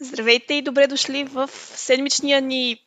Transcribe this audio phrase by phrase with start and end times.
[0.00, 2.80] Здравейте и добре дошли в седмичния ни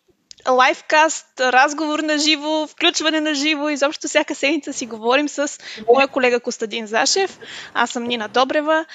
[0.49, 3.69] лайфкаст, разговор на живо, включване на живо.
[3.69, 5.59] Изобщо всяка седмица си говорим с
[5.93, 7.39] моя колега Костадин Зашев.
[7.73, 8.85] Аз съм Нина Добрева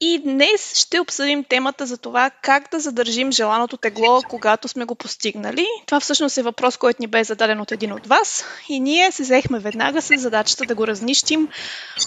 [0.00, 4.94] и днес ще обсъдим темата за това как да задържим желаното тегло, когато сме го
[4.94, 5.66] постигнали.
[5.86, 9.22] Това всъщност е въпрос, който ни бе зададен от един от вас и ние се
[9.22, 11.48] взехме веднага с задачата да го разнищим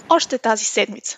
[0.09, 1.17] още тази седмица.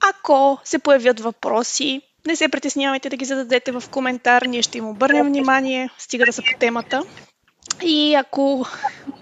[0.00, 4.88] Ако се появят въпроси, не се притеснявайте да ги зададете в коментар, ние ще им
[4.88, 7.02] обърнем внимание, стига да са по темата.
[7.82, 8.66] И ако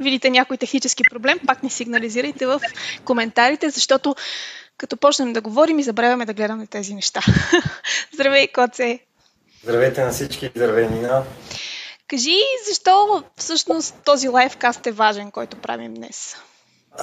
[0.01, 2.61] видите някой технически проблем, пак ни сигнализирайте в
[3.05, 4.16] коментарите, защото
[4.79, 7.21] като почнем да говорим и забравяме да гледаме тези неща.
[8.15, 8.99] Здравей, Коце!
[9.63, 11.23] Здравейте на всички, здравей, Нина!
[12.09, 12.37] Кажи,
[12.69, 16.37] защо всъщност този лайфкаст е важен, който правим днес?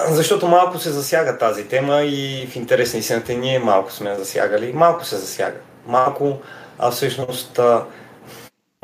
[0.08, 4.72] Защото малко се засяга тази тема и в интерес на истината ние малко сме засягали.
[4.72, 5.60] Малко се засяга.
[5.86, 6.38] Малко,
[6.78, 7.60] а всъщност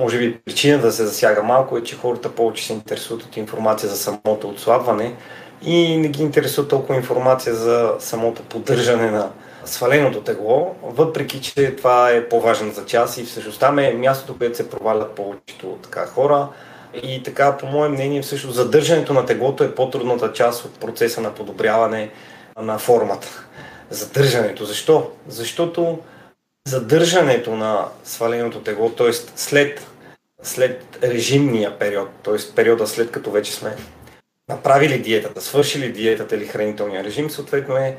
[0.00, 3.88] може би причината да се засяга малко е, че хората повече се интересуват от информация
[3.88, 5.14] за самото отслабване
[5.62, 9.30] и не ги интересува толкова информация за самото поддържане на
[9.64, 14.56] сваленото тегло, въпреки че това е по-важен за час и всъщност там е мястото, където
[14.56, 16.48] се провалят повечето така хора.
[17.02, 21.34] И така, по мое мнение, всъщност задържането на теглото е по-трудната част от процеса на
[21.34, 22.10] подобряване
[22.60, 23.44] на формата.
[23.90, 24.64] Задържането.
[24.64, 25.10] Защо?
[25.28, 25.98] Защото
[26.68, 29.12] задържането на сваленото тегло, т.е.
[29.12, 29.86] след,
[30.42, 32.54] след режимния период, т.е.
[32.54, 33.76] периода след като вече сме
[34.48, 37.96] направили диетата, свършили диетата или хранителния режим, съответно е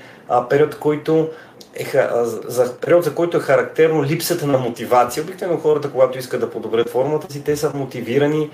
[0.50, 1.30] период, който
[1.76, 1.92] е,
[2.48, 5.24] за период, за който е характерно липсата на мотивация.
[5.24, 8.50] Обикновено хората, когато искат да подобрят формата си, те са мотивирани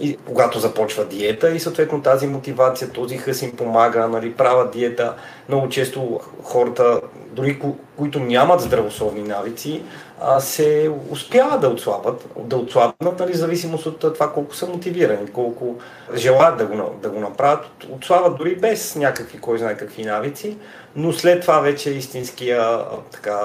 [0.00, 5.14] и когато започва диета и съответно тази мотивация, този хъс им помага, нали, правят диета.
[5.48, 9.82] Много често хората, дори ко- които нямат здравословни навици,
[10.20, 15.76] а, се успяват да отслабват, да отслабнат, нали, зависимост от това колко са мотивирани, колко
[16.14, 20.56] желаят да го, да го направят, отслабват дори без някакви, кой знае какви навици
[20.96, 22.78] но след това вече истинския
[23.12, 23.40] така,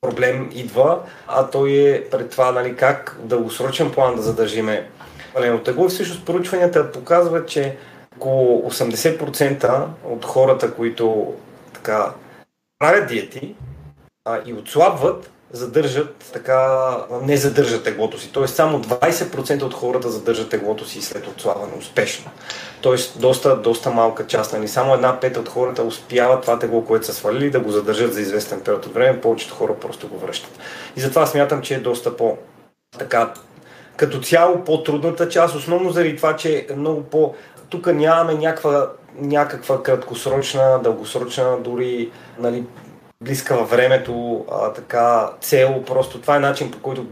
[0.00, 4.90] проблем идва, а той е пред това нали, как дългосрочен план да задържиме
[5.34, 5.86] паленото тегло.
[5.86, 7.76] И всъщност поручванията показват, че
[8.16, 11.34] около 80% от хората, които
[11.72, 12.12] така,
[12.78, 13.54] правят диети
[14.24, 16.90] а, и отслабват, задържат така,
[17.22, 18.32] не задържат теглото си.
[18.32, 22.30] Тоест само 20% от хората задържат теглото си след отслабване успешно.
[22.80, 24.52] Тоест доста, доста малка част.
[24.52, 24.68] Нали?
[24.68, 28.20] Само една пета от хората успяват това тегло, което са свалили, да го задържат за
[28.20, 29.20] известен период от време.
[29.20, 30.58] Повечето хора просто го връщат.
[30.96, 32.36] И затова смятам, че е доста по
[32.98, 33.32] така
[33.98, 37.34] като цяло по-трудната част, основно заради това, че е много по...
[37.68, 42.64] Тук нямаме някаква, някаква краткосрочна, дългосрочна, дори нали,
[43.24, 45.82] близка във времето а, така цел.
[45.86, 47.06] Просто това е начин по който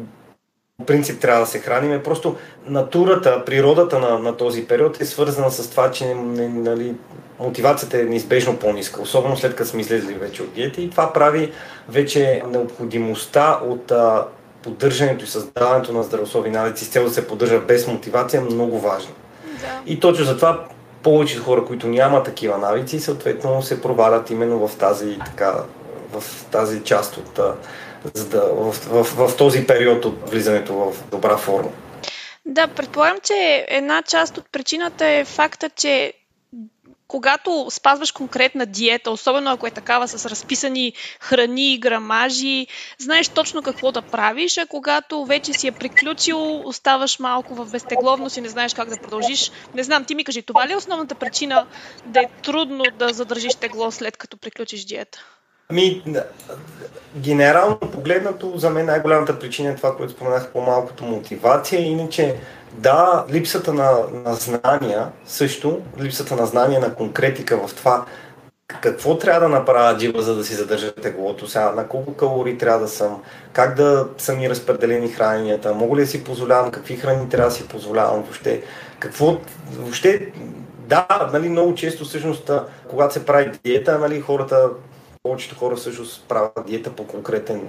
[0.78, 1.92] по принцип трябва да се храним.
[1.92, 2.36] Е просто
[2.66, 6.94] натурата, природата на, на този период е свързана с това, че нали,
[7.40, 11.52] мотивацията е неизбежно по-ниска, особено след като сме излезли вече от диета и това прави
[11.88, 14.26] вече необходимостта от а,
[14.62, 19.12] поддържането и създаването на здравословни навици с цел да се поддържа без мотивация много важно.
[19.60, 19.80] Да.
[19.86, 20.64] И точно затова
[21.02, 25.54] повече хора, които нямат такива навици, съответно се провалят именно в тази така
[26.12, 27.40] в тази част от,
[28.14, 31.70] за да, в, в, в, този период от влизането в добра форма.
[32.46, 36.12] Да, предполагам, че една част от причината е факта, че
[37.08, 42.66] когато спазваш конкретна диета, особено ако е такава с разписани храни и грамажи,
[42.98, 48.36] знаеш точно какво да правиш, а когато вече си е приключил, оставаш малко в безтегловност
[48.36, 49.50] и не знаеш как да продължиш.
[49.74, 51.66] Не знам, ти ми кажи, това ли е основната причина
[52.04, 55.24] да е трудно да задържиш тегло след като приключиш диета?
[55.68, 56.02] Ами,
[57.16, 61.80] генерално погледнато, за мен най-голямата причина е това, което споменах по-малкото мотивация.
[61.80, 62.36] Иначе,
[62.72, 68.04] да, липсата на, на знания, също, липсата на знания, на конкретика в това
[68.80, 71.48] какво трябва да направя джиба, за да си задържа теглото?
[71.48, 73.22] Сега, на колко калории трябва да съм,
[73.52, 77.54] как да са ми разпределени храненията, мога ли да си позволявам, какви храни трябва да
[77.54, 78.62] си позволявам въобще,
[78.98, 79.36] какво,
[79.72, 80.32] въобще,
[80.78, 82.50] да, нали, много често всъщност,
[82.88, 84.68] когато се прави диета, нали, хората
[85.26, 87.60] повечето хора всъщност правят диета по конкретен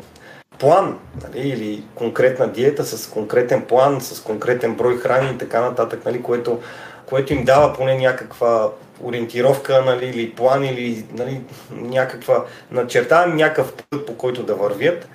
[0.59, 6.05] план, нали, или конкретна диета с конкретен план, с конкретен брой храни и така нататък,
[6.05, 6.59] нали, което,
[7.05, 8.69] което им дава поне някаква
[9.03, 15.07] ориентировка, нали, или план, или нали, някаква начертаване, някакъв път, по който да вървят.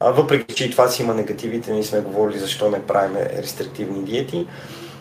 [0.00, 4.04] А, въпреки, че и това си има негативите, ние сме говорили защо не правим рестриктивни
[4.04, 4.46] диети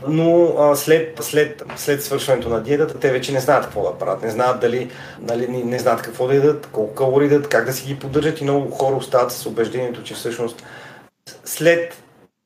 [0.07, 4.21] но а, след, след, след свършването на диетата те вече не знаят какво да правят,
[4.21, 4.91] не знаят дали,
[5.21, 8.41] нали, не, не знаят какво да ядат, колко калории дадат, как да си ги поддържат.
[8.41, 10.63] И много хора остават с убеждението, че всъщност
[11.45, 12.03] след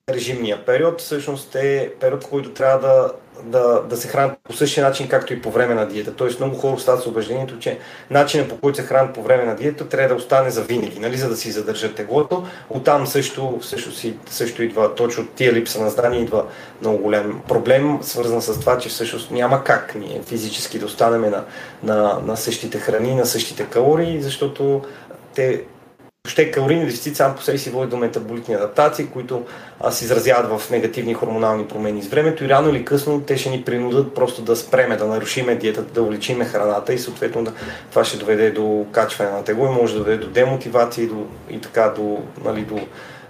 [0.10, 3.12] режимния период всъщност е период, в който трябва да,
[3.44, 6.14] да, да се хранят по същия начин, както и по време на диета.
[6.14, 7.80] Тоест много хора остават с убеждението, че
[8.10, 11.18] начинът по който се хранят по време на диета трябва да остане за винаги, нали,
[11.18, 12.46] за да си задържат теглото.
[12.70, 16.46] Оттам също, също, си, също идва точно от тия липса на знание, идва
[16.82, 21.44] много голям проблем, свързан с това, че всъщност няма как ние физически да останем на,
[21.84, 24.82] на, на същите храни, на същите калории, защото
[25.36, 25.64] те
[26.26, 29.46] Въобще калорийни дефицит сам по себе си води до метаболитни адаптации, които
[29.80, 33.50] а, се изразяват в негативни хормонални промени с времето и рано или късно те ще
[33.50, 37.52] ни принудат просто да спреме, да нарушиме диетата, да увеличиме храната и съответно да,
[37.90, 41.26] това ще доведе до качване на тегло и може да доведе до демотивация и, до,
[41.50, 42.80] и така до, нали, до,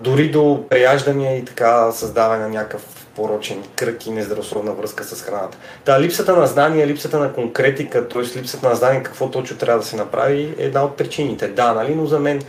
[0.02, 2.86] дори до преяждане и така създаване на някакъв
[3.16, 5.58] порочен кръг и нездравословна връзка с храната.
[5.86, 8.40] Та липсата на знание, липсата на конкретика, т.е.
[8.40, 11.48] липсата на знание какво точно трябва да се направи е една от причините.
[11.48, 12.42] Да, нали, но за мен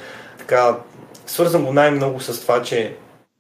[0.53, 0.77] така,
[1.27, 2.97] свързвам го най-много с това, че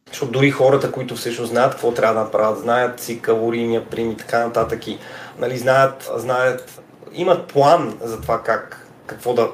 [0.09, 4.17] защото дори хората, които всъщност знаят какво трябва да направят, знаят си калорийния прим и
[4.17, 4.99] така нататък и
[5.39, 6.83] нали, знаят, знаят,
[7.13, 9.49] имат план за това как, какво да,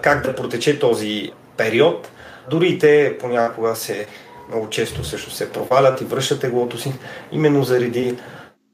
[0.00, 2.08] как да протече този период,
[2.50, 4.06] дори те понякога се
[4.48, 6.92] много често също се провалят и връщат теглото си,
[7.32, 8.16] именно заради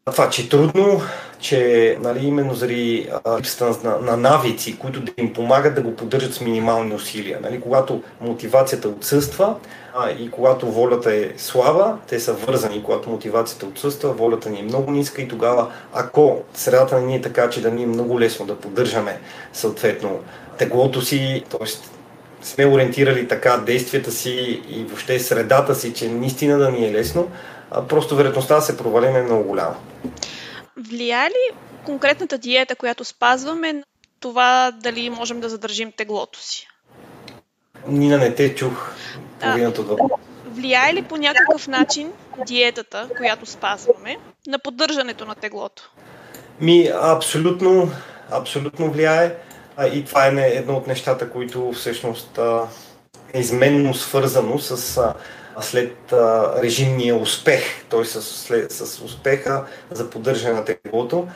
[0.05, 1.01] това, че е трудно,
[1.39, 6.35] че нали, именно заради липсата на, на навици, които да им помагат да го поддържат
[6.35, 7.39] с минимални усилия.
[7.43, 9.55] Нали, когато мотивацията отсъства
[9.95, 12.83] а, и когато волята е слаба, те са вързани.
[12.83, 17.51] Когато мотивацията отсъства, волята ни е много ниска и тогава, ако средата ни е така,
[17.51, 19.21] че да ни е много лесно да поддържаме
[19.53, 20.21] съответно
[20.59, 21.67] теглото си, т.е.
[22.43, 27.29] сме ориентирали така действията си и въобще средата си, че наистина да ни е лесно,
[27.71, 29.77] а просто вероятността да се провалим е много голяма.
[30.77, 33.83] Влияе ли конкретната диета, която спазваме, на
[34.21, 36.69] това дали можем да задържим теглото си?
[37.89, 38.93] Нина, не те чух.
[39.41, 39.97] Половината да.
[40.47, 42.13] Влияе ли по някакъв начин
[42.47, 45.93] диетата, която спазваме, на поддържането на теглото?
[46.61, 47.91] Ми, абсолютно,
[48.31, 49.37] абсолютно влияе.
[49.77, 52.39] А, и това е едно от нещата, които всъщност
[53.35, 55.01] е изменно свързано с
[55.61, 58.05] след а, режимния успех, т.е.
[58.05, 58.23] С,
[58.69, 61.29] с успеха за поддържане на теглото.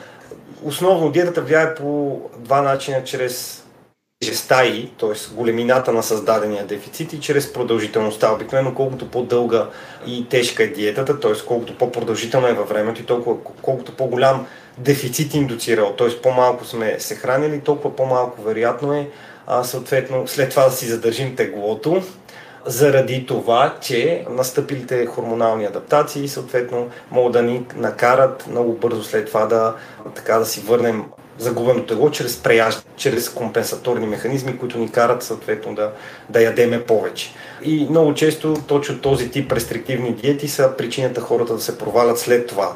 [0.63, 3.63] Основно диетата влияе по два начина, чрез
[4.21, 5.33] тежеста и, т.е.
[5.35, 8.33] големината на създадения дефицит и чрез продължителността.
[8.33, 9.69] Обикновено колкото по-дълга
[10.07, 11.31] и тежка е диетата, т.е.
[11.47, 14.47] колкото по-продължителна е във времето и толкова, колкото по-голям
[14.77, 16.21] дефицит индуцирал, т.е.
[16.21, 19.07] по-малко сме се хранили, толкова по-малко вероятно е
[19.47, 22.03] а, съответно след това да си задържим теглото
[22.65, 29.45] заради това, че настъпилите хормонални адаптации съответно могат да ни накарат много бързо след това
[29.45, 29.75] да,
[30.15, 31.05] така, да си върнем
[31.37, 35.91] загубено тегло чрез преяждане, чрез компенсаторни механизми, които ни карат съответно да,
[36.29, 37.33] да ядеме повече.
[37.61, 42.47] И много често точно този тип рестриктивни диети са причината хората да се провалят след
[42.47, 42.73] това.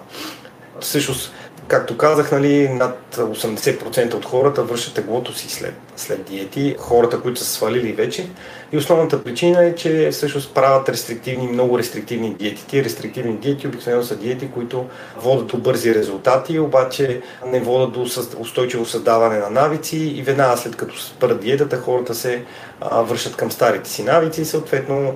[0.80, 1.34] Всъщност,
[1.68, 7.40] Както казах, нали, над 80% от хората вършат теглото си след, след диети, хората, които
[7.40, 8.30] са свалили вече.
[8.72, 12.66] И основната причина е, че всъщност правят рестриктивни, много рестриктивни диети.
[12.68, 14.86] Тия рестриктивни диети обикновено са диети, които
[15.18, 18.02] водят до бързи резултати, обаче не водят до
[18.40, 22.44] устойчиво създаване на навици и веднага след като спрат диетата, хората се
[22.82, 25.16] а, вършат към старите си навици и съответно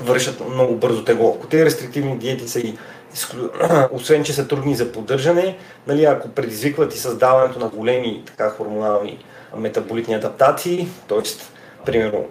[0.00, 1.34] вършат много бързо тегло.
[1.38, 2.74] Ако тези рестриктивни диети са и
[3.92, 5.56] освен че са трудни за поддържане,
[5.86, 9.24] нали, ако предизвикват и създаването на големи така, хормонални
[9.56, 11.22] метаболитни адаптации, т.е.
[11.86, 12.24] примерно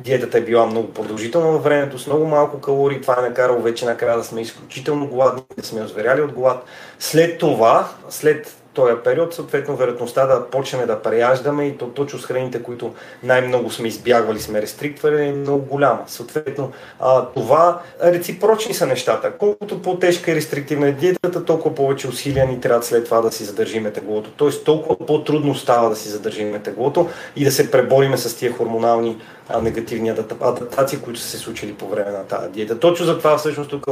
[0.00, 3.84] диетата е била много продължителна във времето, с много малко калории, това е накарало вече
[3.84, 6.64] накрая да сме изключително гладни, да сме озверяли от глад.
[6.98, 12.26] След това, след този период, съответно вероятността да почнем да преяждаме и то точно с
[12.26, 16.00] храните, които най-много сме избягвали, сме рестриктвали, е много голяма.
[16.06, 19.32] Съответно, а, това реципрочни са нещата.
[19.32, 23.44] Колкото по-тежка и рестриктивна е диетата, толкова повече усилия ни трябва след това да си
[23.44, 24.30] задържиме теглото.
[24.36, 29.16] Тоест, толкова по-трудно става да си задържиме теглото и да се пребориме с тия хормонални
[29.48, 30.08] а, негативни
[30.40, 32.78] адаптации, които са се случили по време на тази диета.
[32.78, 33.86] Точно за това всъщност тук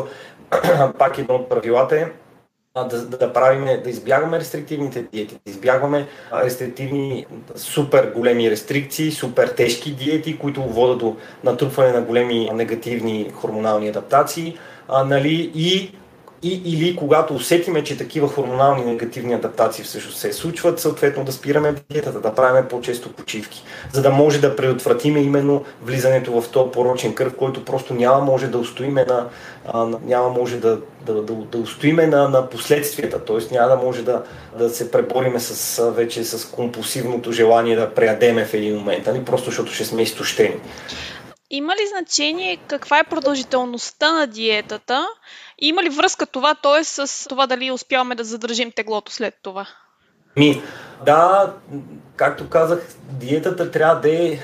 [0.98, 2.06] пак едно от правилата е
[2.82, 9.94] да, да правиме, да избягваме рестриктивните диети, да избягваме рестриктивни супер големи рестрикции, супер тежки
[9.94, 15.92] диети, които водят до натрупване на големи негативни хормонални адаптации, а, нали, и
[16.44, 21.74] и, или когато усетиме, че такива хормонални негативни адаптации всъщност се случват, съответно да спираме
[21.90, 27.14] диетата, да правим по-често почивки, за да може да предотвратиме именно влизането в този порочен
[27.14, 29.28] кръв, който просто няма може да устоиме на,
[29.66, 33.54] а, няма може да, да, да, да устоиме на, на последствията, т.е.
[33.54, 34.22] няма да може да,
[34.58, 39.24] да се пребориме с, вече с компулсивното желание да преядеме в един момент, нали?
[39.24, 40.56] просто защото ще сме изтощени.
[41.50, 45.06] Има ли значение каква е продължителността на диетата?
[45.58, 46.84] Има ли връзка това, т.е.
[46.84, 49.66] с това дали успяваме да задържим теглото след това?
[50.36, 50.62] Ми,
[51.06, 51.52] да,
[52.16, 54.38] както казах, диетата трябва да е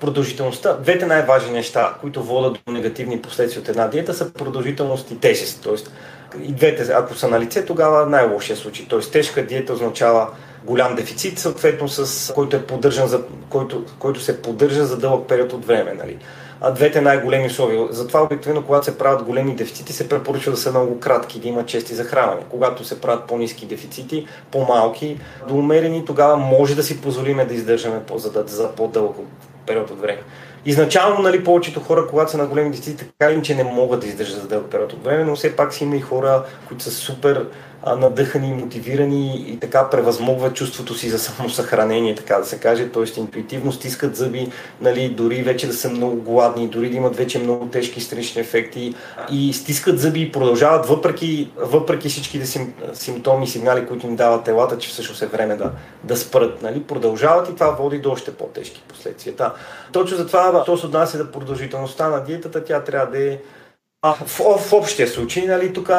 [0.00, 0.76] продължителността.
[0.76, 5.62] Двете най-важни неща, които водят до негативни последствия от една диета са продължителност и тежест.
[5.62, 5.92] Тоест,
[6.42, 8.86] и двете, ако са на лице, тогава най-лошия случай.
[8.88, 10.28] Тоест, тежка диета означава
[10.64, 15.52] голям дефицит, съответно с който, е поддържан за, който, който се поддържа за дълъг период
[15.52, 15.94] от време.
[15.94, 16.18] Нали.
[16.74, 17.86] Двете най-големи условия.
[17.90, 21.66] Затова обикновено, когато се правят големи дефицити, се препоръчва да са много кратки, да има
[21.66, 22.42] чести захранване.
[22.50, 28.44] Когато се правят по-низки дефицити, по-малки, доумерени, тогава може да си позволиме да издържаме за,
[28.46, 29.16] за по-дълъг
[29.66, 30.22] период от време.
[30.66, 34.06] Изначално, нали, повечето хора, когато са на големи дефицити, така им, че не могат да
[34.06, 36.90] издържат за дълъг период от време, но все пак си има и хора, които са
[36.90, 37.46] супер
[37.94, 43.20] надъхани, мотивирани и така превъзмогват чувството си за самосъхранение, така да се каже, т.е.
[43.20, 44.48] интуитивно стискат зъби,
[44.80, 48.94] нали, дори вече да са много гладни, дори да имат вече много тежки странични ефекти
[49.30, 54.78] и стискат зъби и продължават въпреки, въпреки всичките сим, симптоми, сигнали, които им дават телата,
[54.78, 55.70] че всъщност е време да,
[56.04, 56.62] да спрат.
[56.62, 59.34] Нали, продължават и това води до още по-тежки последствия.
[59.92, 63.38] Точно затова, то се отнася да продължителността на диетата, тя трябва да е
[64.02, 65.90] а, в, в общия случай, нали, тук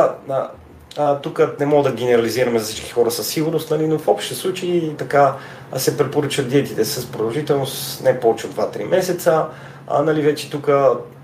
[1.22, 4.96] тук не мога да генерализираме за всички хора със сигурност, нали, но в общи случаи
[4.98, 5.36] така
[5.76, 9.46] се препоръчат диетите с продължителност не повече от 2-3 месеца.
[9.88, 10.70] А, нали, вече тук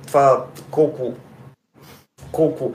[0.08, 1.14] това колко,
[2.32, 2.74] колко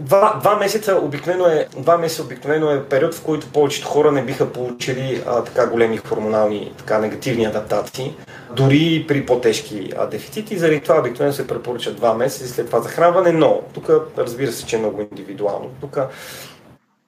[0.00, 4.24] Два, два, месеца обикновено е, два месеца обикновено е период, в който повечето хора не
[4.24, 8.14] биха получили а, така големи хормонални, така негативни адаптации,
[8.56, 10.58] дори при по-тежки а, дефицити.
[10.58, 14.66] Заради това обикновено се препоръча два месеца и след това захранване, но тук разбира се,
[14.66, 15.70] че е много индивидуално.
[15.80, 15.98] Тук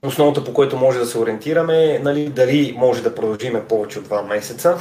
[0.02, 4.04] основното по което може да се ориентираме е нали, дали може да продължиме повече от
[4.04, 4.76] два месеца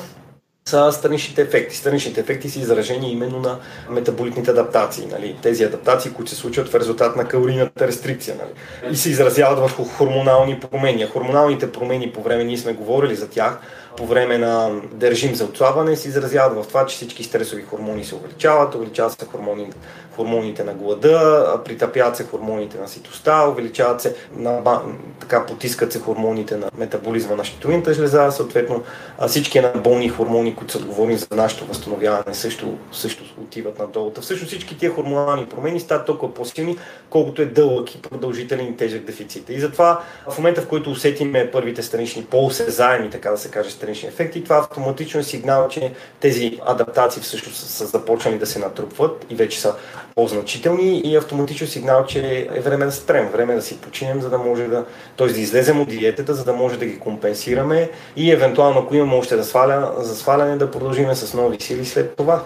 [0.70, 1.76] са страничните ефекти.
[1.76, 3.58] Страничните ефекти са изражени именно на
[3.90, 5.06] метаболитните адаптации.
[5.12, 5.36] Нали?
[5.42, 8.36] Тези адаптации, които се случват в резултат на калорийната рестрикция.
[8.36, 8.94] Нали?
[8.94, 11.06] И се изразяват върху хормонални промени.
[11.06, 13.60] Хормоналните промени по време, ние сме говорили за тях,
[14.00, 14.72] по време на
[15.02, 19.26] режим за отслабване се изразяват в това, че всички стресови хормони се увеличават, увеличават се
[19.26, 19.70] хормони,
[20.16, 24.82] хормоните на глада, притъпяват се хормоните на ситостта, увеличават се, на,
[25.20, 28.84] така потискат се хормоните на метаболизма на щитовинта жлеза, съответно
[29.28, 34.12] всички болни хормони, които са отговорни за нашето възстановяване, също, също отиват надолу.
[34.22, 36.78] Всъщност всички тия хормонални промени стават толкова по-силни,
[37.10, 39.50] колкото е дълъг и продължителен и тежък дефицит.
[39.50, 44.10] И затова в момента, в който усетиме първите странични, по-осезаеми, така да се каже, странични
[44.10, 49.36] ефекти, това автоматично е сигнал, че тези адаптации всъщност са започнали да се натрупват и
[49.36, 49.76] вече са
[50.16, 54.38] по-значителни и автоматично сигнал, че е време да спрем, време да си починем, за да
[54.38, 54.86] може да,
[55.18, 55.28] т.е.
[55.28, 59.36] да излезем от диетата, за да може да ги компенсираме и евентуално, ако имаме още
[59.36, 62.46] да сваля, за сваляне, да продължим с нови сили след това.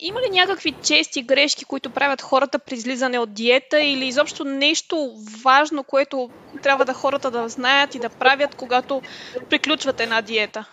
[0.00, 5.10] Има ли някакви чести грешки, които правят хората при излизане от диета или изобщо нещо
[5.44, 6.30] важно, което
[6.62, 9.02] трябва да хората да знаят и да правят, когато
[9.50, 10.64] приключват една диета?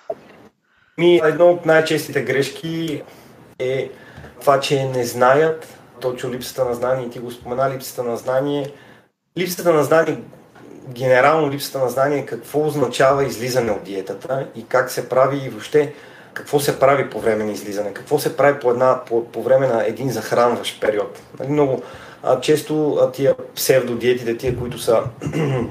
[0.97, 3.03] Ми, едно от най-честите грешки
[3.59, 3.89] е
[4.39, 8.71] това, че не знаят, точно липсата на знание, ти го спомена, липсата на знание.
[9.37, 10.17] Липсата на знание,
[10.89, 15.93] генерално липсата на знание какво означава излизане от диетата и как се прави и въобще
[16.37, 19.67] какво се прави по време на излизане, какво се прави по, една, по, по време
[19.67, 21.19] на един захранващ период.
[21.39, 21.81] Нали, много
[22.23, 25.01] а, често а, тия псевдодиетите, тия, които са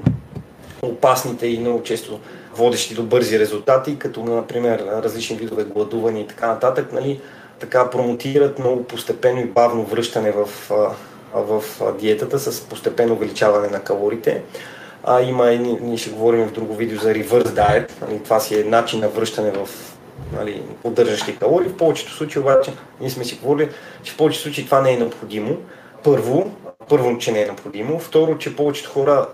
[0.83, 2.21] опасните и много често
[2.57, 7.21] водещи до бързи резултати, като например различни видове гладуване и така нататък, нали,
[7.59, 10.49] така промотират много постепенно и бавно връщане в,
[11.35, 11.63] в
[12.01, 14.43] диетата с постепенно увеличаване на калорите.
[15.05, 17.91] А, има ние ще говорим в друго видео за reverse diet.
[18.01, 19.69] Нали, това си е начин на връщане в
[20.33, 21.69] нали, поддържащи калории.
[21.69, 23.71] В повечето случаи обаче, ние сме си говорили,
[24.03, 25.57] че в повечето случаи това не е необходимо.
[26.05, 26.53] Първо,
[26.89, 27.99] първо, че не е необходимо.
[27.99, 29.27] Второ, че повечето хора,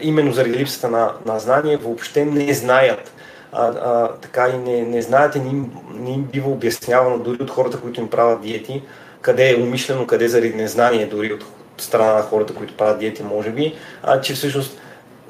[0.00, 3.12] именно заради липсата на, на знание, въобще не знаят
[3.52, 7.42] а, а, така и не, не знаят и не им, не им бива обяснявано дори
[7.42, 8.82] от хората, които им правят диети,
[9.20, 11.44] къде е умишлено, къде заради незнание, дори от
[11.78, 14.80] страна на хората, които правят диети, може би, а че всъщност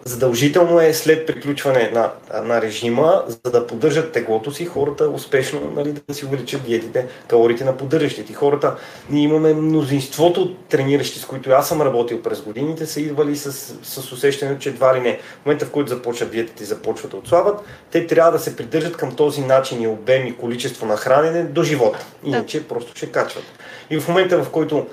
[0.09, 2.11] задължително е след приключване на,
[2.43, 7.65] на режима, за да поддържат теглото си, хората успешно нали, да си увеличат диетите, калорите
[7.65, 8.33] на поддържащите.
[8.33, 8.77] Хората,
[9.11, 14.12] ние имаме мнозинството трениращи, с които аз съм работил през годините, са идвали с, с
[14.12, 15.19] усещането, че едва ли не.
[15.43, 17.61] В момента, в който започват диетите и започват да отслабват,
[17.91, 21.62] те трябва да се придържат към този начин и обем и количество на хранене до
[21.62, 22.07] живота.
[22.25, 23.45] Иначе просто ще качват.
[23.91, 24.87] И в момента, в който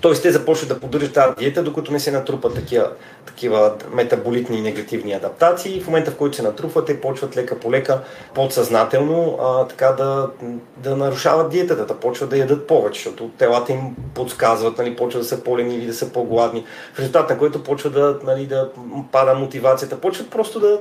[0.00, 2.90] Тоест те започват да поддържат тази диета, докато не се натрупат такива,
[3.26, 5.80] такива метаболитни и негативни адаптации.
[5.80, 8.00] В момента, в който се натрупват, те почват лека по лека,
[8.34, 10.30] подсъзнателно, а, така да,
[10.76, 15.28] да нарушават диетата, да почват да ядат повече, защото телата им подсказват, нали, почват да
[15.28, 16.64] са по-лениви, да са по-гладни.
[16.94, 18.70] В резултат на което почва да, нали, да
[19.12, 20.78] пада мотивацията, почват просто да,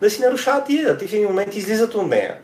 [0.00, 2.36] да си нарушават диетата и в един момент излизат от нея.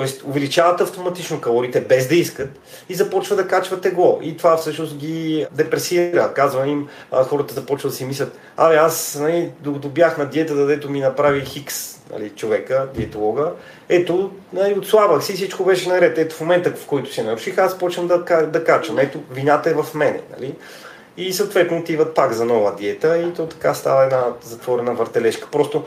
[0.00, 2.48] Тоест увеличават автоматично калориите без да искат
[2.88, 4.18] и започва да качва тегло.
[4.22, 6.34] И това всъщност ги депресира.
[6.34, 10.66] Казва им, а, хората започват да си мислят, абе аз нали, докато бях на диета,
[10.66, 13.52] дето ми направи хикс нали, човека, диетолога,
[13.88, 16.18] ето, нали, отслабах си, всичко беше наред.
[16.18, 18.98] Ето в момента, в който се наруших, аз почвам да, да качам.
[18.98, 20.20] Ето, вината е в мене.
[20.30, 20.54] Нали?
[21.16, 25.48] И съответно отиват пак за нова диета и то така става една затворена въртележка.
[25.52, 25.84] Просто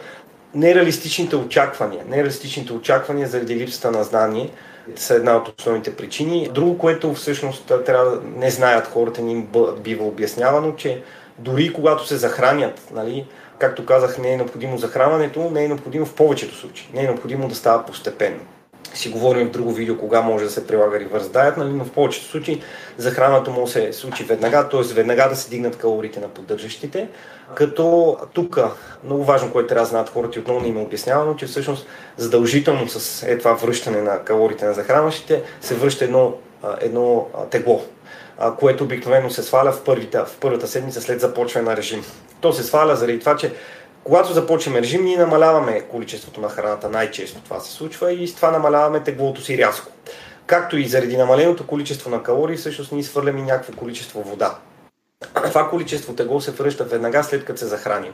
[0.55, 2.03] нереалистичните очаквания.
[2.08, 4.50] Нереалистичните очаквания заради липсата на знание
[4.96, 6.50] са една от основните причини.
[6.53, 9.48] Друго, което всъщност трябва да не знаят хората, ни
[9.84, 11.03] бива обяснявано, че
[11.39, 13.25] дори когато се захранят, нали,
[13.58, 16.88] както казах, не е необходимо захранването, не е необходимо в повечето случаи.
[16.93, 18.39] Не е необходимо да става постепенно
[18.93, 21.91] си говорим в друго видео кога може да се прилага reverse diet, нали, но в
[21.91, 22.62] повечето случаи
[22.98, 24.93] захранването да се случи веднага, т.е.
[24.93, 27.07] веднага да се дигнат калориите на поддържащите,
[27.55, 28.60] като тук
[29.03, 31.88] много важно, което трябва да знаят хората и отново не им е обяснявано, че всъщност
[32.17, 36.33] задължително с е това връщане на калориите на захранващите се връща едно,
[36.81, 37.81] едно тегло,
[38.60, 42.05] което обикновено се сваля в, първите, в първата седмица след започване на режим.
[42.41, 43.53] То се сваля заради това, че
[44.03, 48.51] когато започнем режим, ние намаляваме количеството на храната, най-често това се случва и с това
[48.51, 49.91] намаляваме теглото си рязко.
[50.46, 54.58] Както и заради намаленото количество на калории, всъщност ние свърляме някакво количество вода.
[55.50, 58.13] Това количество тегло се връща веднага след като се захраним.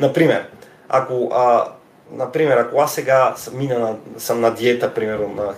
[0.00, 0.48] Например,
[0.88, 1.72] ако а,
[2.12, 5.54] Например, ако аз сега мина на, съм на диета, примерно, на,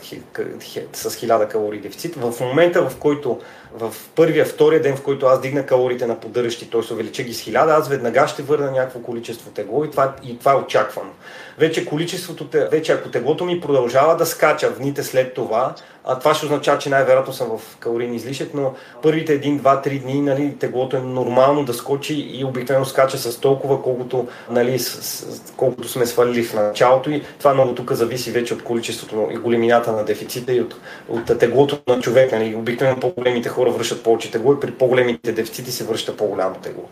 [0.92, 3.40] с 1000 калории дефицит, в момента, в който
[3.74, 6.92] в първия, втория ден, в който аз дигна калориите на поддържащи, т.е.
[6.92, 10.52] увелича ги с 1000, аз веднага ще върна някакво количество тегло и това, и това
[10.52, 11.10] е очаквано.
[11.58, 15.74] Вече количеството, вече ако теглото ми продължава да скача в дните след това,
[16.12, 20.02] а това ще означава, че най-вероятно съм в калорийни излишък, но първите 1, 2, 3
[20.02, 25.02] дни нали, теглото е нормално да скочи и обикновено скача с толкова, колкото, нали, с,
[25.02, 29.36] с, колкото сме свалили в началото и това много тук зависи вече от количеството и
[29.36, 30.74] големината на дефицита и от,
[31.08, 32.38] от теглото на човека.
[32.38, 32.54] Нали.
[32.54, 36.84] Обикновено по-големите хора връщат повече тегло и при по-големите дефицити се връща по-голямо тегло.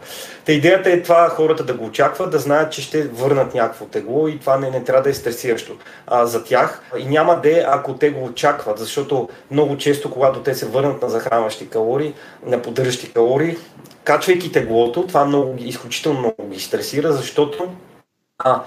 [0.45, 4.29] Та идеята е това хората да го очакват, да знаят, че ще върнат някакво тегло
[4.29, 5.73] и това не, не трябва да е стресиращо
[6.07, 6.83] а, за тях.
[6.99, 9.08] И няма да ако те го очакват, защото
[9.51, 12.15] много често, когато те се върнат на захранващи калории,
[12.47, 13.57] на поддържащи калории,
[14.05, 17.69] качвайки теглото, това много, изключително много ги стресира, защото
[18.39, 18.63] а,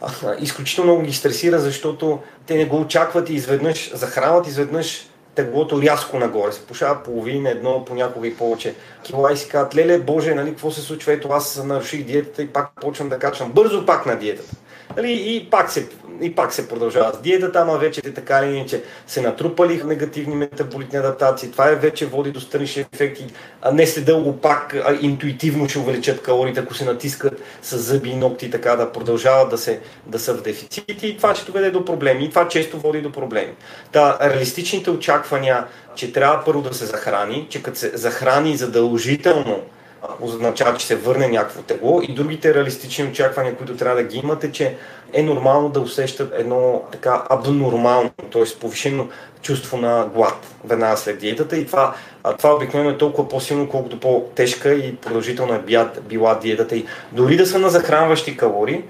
[0.00, 5.82] а, изключително много ги стресира, защото те не го очакват и изведнъж захранват, изведнъж теглото
[5.82, 6.52] рязко нагоре.
[6.52, 10.70] Се пушава половина, едно, понякога и повече кила и си казват, леле, боже, нали, какво
[10.70, 11.12] се случва?
[11.12, 14.56] Ето аз наруших диетата и пак почвам да качвам бързо пак на диетата.
[14.96, 15.88] Нали, и, пак се,
[16.22, 20.34] и пак се продължава с диетата, ама вече те така или иначе се натрупали негативни
[20.34, 21.50] метаболитни адаптации.
[21.50, 23.26] Това е вече води до странични ефекти.
[23.62, 28.10] А не след дълго пак а, интуитивно ще увеличат калориите, ако се натискат с зъби
[28.10, 31.70] и ногти, така да продължават да, се, да са в дефицит и това ще доведе
[31.70, 32.24] до проблеми.
[32.24, 33.52] И това често води до проблеми.
[33.92, 39.62] Та, реалистичните очаквания, че трябва първо да се захрани, че като се захрани задължително
[40.20, 44.52] означава, че се върне някакво тегло и другите реалистични очаквания, които трябва да ги имате,
[44.52, 44.76] че
[45.12, 48.58] е нормално да усещат едно така абнормално, т.е.
[48.60, 49.08] повишено
[49.42, 51.94] чувство на глад веднага след диетата и това,
[52.38, 57.46] това обикновено е толкова по-силно, колкото по-тежка и продължителна е била диетата и дори да
[57.46, 58.84] са на захранващи калории,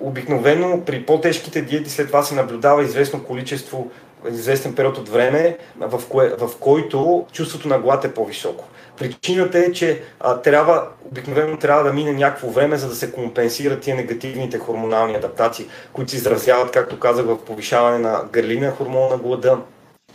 [0.00, 3.90] обикновено при по-тежките диети след това се наблюдава известно количество
[4.30, 8.64] известен период от време, в, кое, в който чувството на глад е по-високо.
[8.98, 13.80] Причината е, че а, трябва, обикновено трябва да мине някакво време, за да се компенсират
[13.80, 19.16] тия негативните хормонални адаптации, които се изразяват, както казах, в повишаване на гърлина хормон на
[19.16, 19.58] глада,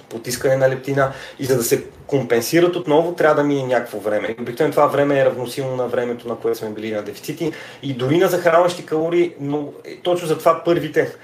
[0.10, 4.36] потискане на лептина и за да се компенсират отново, трябва да мине някакво време.
[4.40, 7.52] Обикновено това време е равносилно на времето, на което сме били на дефицити
[7.84, 11.16] и дори на захранващи калории, но е, точно за това първите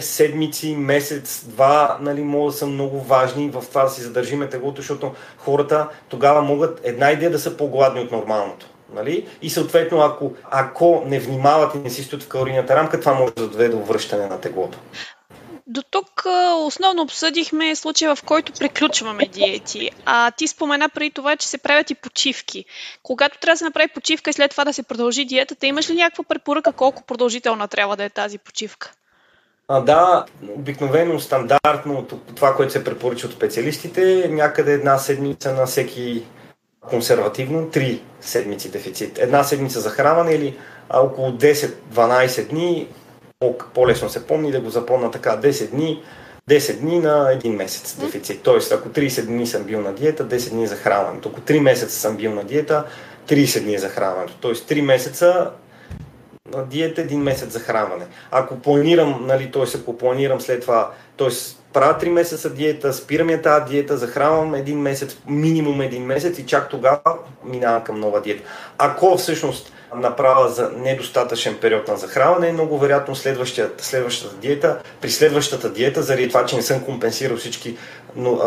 [0.00, 4.80] седмици, месец, два, нали, могат да са много важни в това да си задържиме теглото,
[4.80, 8.66] защото хората тогава могат една идея да са по-гладни от нормалното.
[8.94, 9.28] Нали?
[9.42, 13.32] И съответно, ако, ако не внимават и не си стоят в калорийната рамка, това може
[13.32, 14.78] да доведе до връщане на теглото.
[15.68, 16.24] До тук
[16.56, 19.90] основно обсъдихме случая, в който приключваме диети.
[20.04, 22.64] А ти спомена преди това, че се правят и почивки.
[23.02, 25.94] Когато трябва да се направи почивка и след това да се продължи диетата, имаш ли
[25.94, 28.92] някаква препоръка колко продължителна трябва да е тази почивка?
[29.68, 36.24] А, да, обикновено стандартно това, което се препоръча от специалистите, някъде една седмица на всеки
[36.80, 39.18] консервативно 3 седмици дефицит.
[39.18, 42.88] Една седмица захранване или а, около 10-12 дни,
[43.74, 46.02] по-лесно се помни да го запомня така, 10 дни,
[46.50, 48.42] 10 дни на един месец дефицит.
[48.42, 51.28] Тоест, ако 30 дни съм бил на диета, 10 дни за хранването.
[51.28, 52.84] Ако 3 месеца съм бил на диета,
[53.28, 54.34] 30 дни за хранването.
[54.40, 55.50] Тоест 3 месеца
[56.70, 58.06] диета, един месец за хранване.
[58.30, 59.78] Ако планирам, нали, т.е.
[59.80, 61.28] ако планирам след това, т.е.
[61.72, 66.46] правя 3 месеца диета, спирам я тази диета, захранвам един месец, минимум един месец и
[66.46, 67.00] чак тогава
[67.44, 68.42] минавам към нова диета.
[68.78, 76.02] Ако всъщност направя за недостатъчен период на захранване, много вероятно следващата, диета, при следващата диета,
[76.02, 77.76] заради това, че не съм компенсирал всички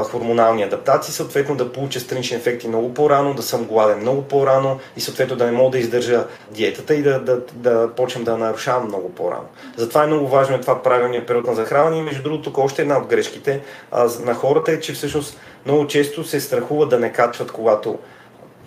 [0.03, 5.01] хормонални адаптации, съответно да получа странични ефекти много по-рано, да съм гладен много по-рано и
[5.01, 9.10] съответно да не мога да издържа диетата и да, да, да почнем да нарушавам много
[9.10, 9.45] по-рано.
[9.77, 12.82] Затова е много важно е това правилният период на захранване и между другото, тук още
[12.82, 17.12] една от грешките а, на хората е, че всъщност много често се страхува да не
[17.12, 17.99] качват, когато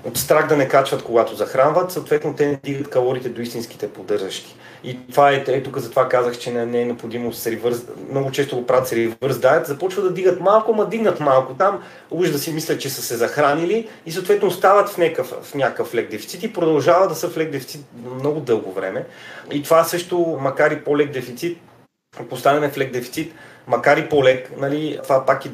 [0.05, 4.57] от страх да не качват, когато захранват, съответно те не дигат калориите до истинските поддържащи.
[4.85, 8.31] И това е, е тук затова казах, че не, не е необходимо с ревърс, много
[8.31, 12.31] често го правят с ревърс дайет, започват да дигат малко, ма дигнат малко там, уж
[12.31, 16.11] да си мислят, че са се захранили и съответно остават в някакъв, в някакъв лек
[16.11, 17.85] дефицит и продължават да са в лек дефицит
[18.15, 19.07] много дълго време.
[19.53, 21.59] И това също, макар и по-лек дефицит,
[22.31, 23.35] поставяме в лек дефицит,
[23.67, 25.45] макар и по-лек, нали, това пак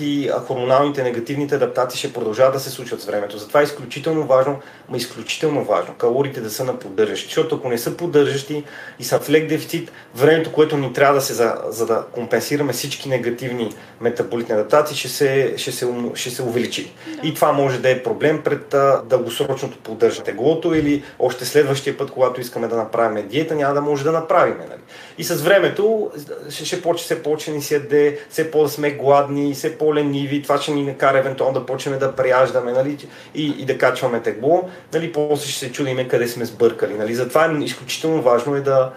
[0.00, 3.38] и хормоналните негативните адаптации ще продължават да се случват с времето.
[3.38, 7.78] Затова е изключително важно, ма изключително важно, калориите да са на поддържащи, защото ако не
[7.78, 8.64] са поддържащи
[8.98, 12.72] и са в лек дефицит, времето, което ни трябва да се, за, за да компенсираме
[12.72, 16.92] всички негативни метаболитни адаптации, ще се, ще се, ще се увеличи.
[17.22, 17.28] Да.
[17.28, 22.10] И това може да е проблем пред а, дългосрочното поддържане теглото или още следващия път,
[22.10, 24.56] когато искаме да направим диета, няма да може да направим.
[24.58, 24.80] Нали.
[25.18, 26.10] И с времето
[26.50, 30.42] ще, ще почне се почне ще ни се яде, все по-да сме гладни, все по-лениви,
[30.42, 34.68] това ще ни накара евентуално да почнем да прияждаме нали, и, и да качваме тегло,
[34.94, 36.94] нали, после ще се чудиме къде сме сбъркали.
[36.94, 37.14] Нали.
[37.14, 38.92] Затова е изключително важно е да,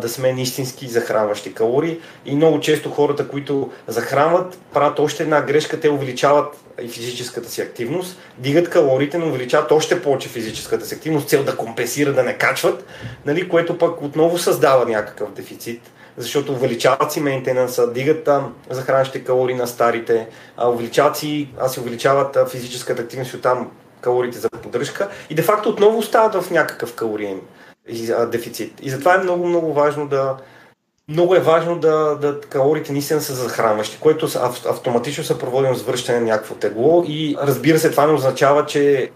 [0.00, 1.98] да сме истински захранващи калории.
[2.26, 7.60] И много често хората, които захранват, правят още една грешка, те увеличават и физическата си
[7.60, 12.38] активност, дигат калориите, но увеличават още повече физическата си активност, цел да компенсират, да не
[12.38, 12.84] качват,
[13.26, 15.80] нали, което пък отново създава някакъв дефицит
[16.16, 21.80] защото увеличават си мейнтенанса, дигат там захранващите калории на старите, а увеличават си, а си
[21.80, 26.94] увеличават физическата активност и оттам калориите за поддръжка и де факто отново остават в някакъв
[26.94, 27.40] калориен
[28.30, 28.72] дефицит.
[28.82, 30.36] И затова е много, много важно да,
[31.08, 34.28] много е важно да, да калориите наистина са захранващи, което
[34.68, 39.10] автоматично се проводим с връщане на някакво тегло и разбира се, това не означава, че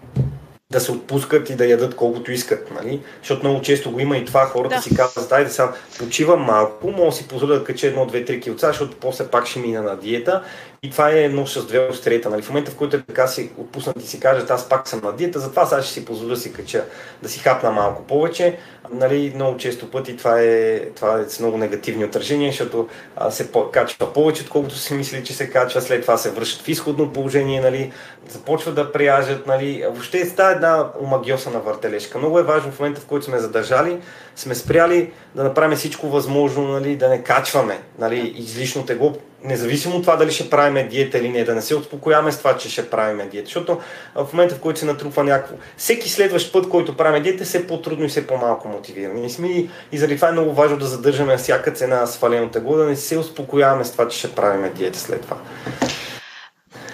[0.71, 3.03] да се отпускат и да ядат колкото искат, нали?
[3.19, 4.83] Защото много често го има и това, хората да.
[4.83, 8.25] си казват, дай да сега почивам малко, мога да си позволя да кача едно, две,
[8.25, 10.43] три килца, защото после пак ще мина на диета
[10.83, 12.31] и това е едно с две острията.
[12.31, 12.43] Нали?
[12.43, 15.13] В момента, в който е така си отпуснат и си кажат, аз пак съм на
[15.13, 16.85] диета, затова сега ще си позволя да си кача,
[17.23, 18.59] да си хапна малко повече.
[18.93, 23.53] Нали, много често пъти това е, това е с много негативни отражения, защото а, се
[23.53, 27.13] по- качва повече, отколкото си мисли, че се качва, след това се връщат в изходно
[27.13, 27.93] положение, нали,
[28.29, 29.47] започват да прияжат.
[29.47, 29.83] Нали.
[29.85, 32.19] Въобще става една омагиосана въртележка.
[32.19, 33.99] Много е важно в момента, в който сме задържали,
[34.37, 40.03] сме спряли да направим всичко възможно, нали, да не качваме нали, излишно тегло, независимо от
[40.03, 42.91] това дали ще правим диета или не, да не се успокояваме с това, че ще
[42.91, 43.47] правим диета.
[43.47, 43.81] Защото
[44.15, 48.05] в момента, в който се натрупва някакво, всеки следващ път, който правим диета, все по-трудно
[48.05, 49.27] и все по-малко мотивирани.
[49.27, 49.49] И, сме,
[49.93, 53.19] и заради това е много важно да задържаме всяка цена свалено тегло, да не се
[53.19, 55.37] успокояваме с това, че ще правим диета след това.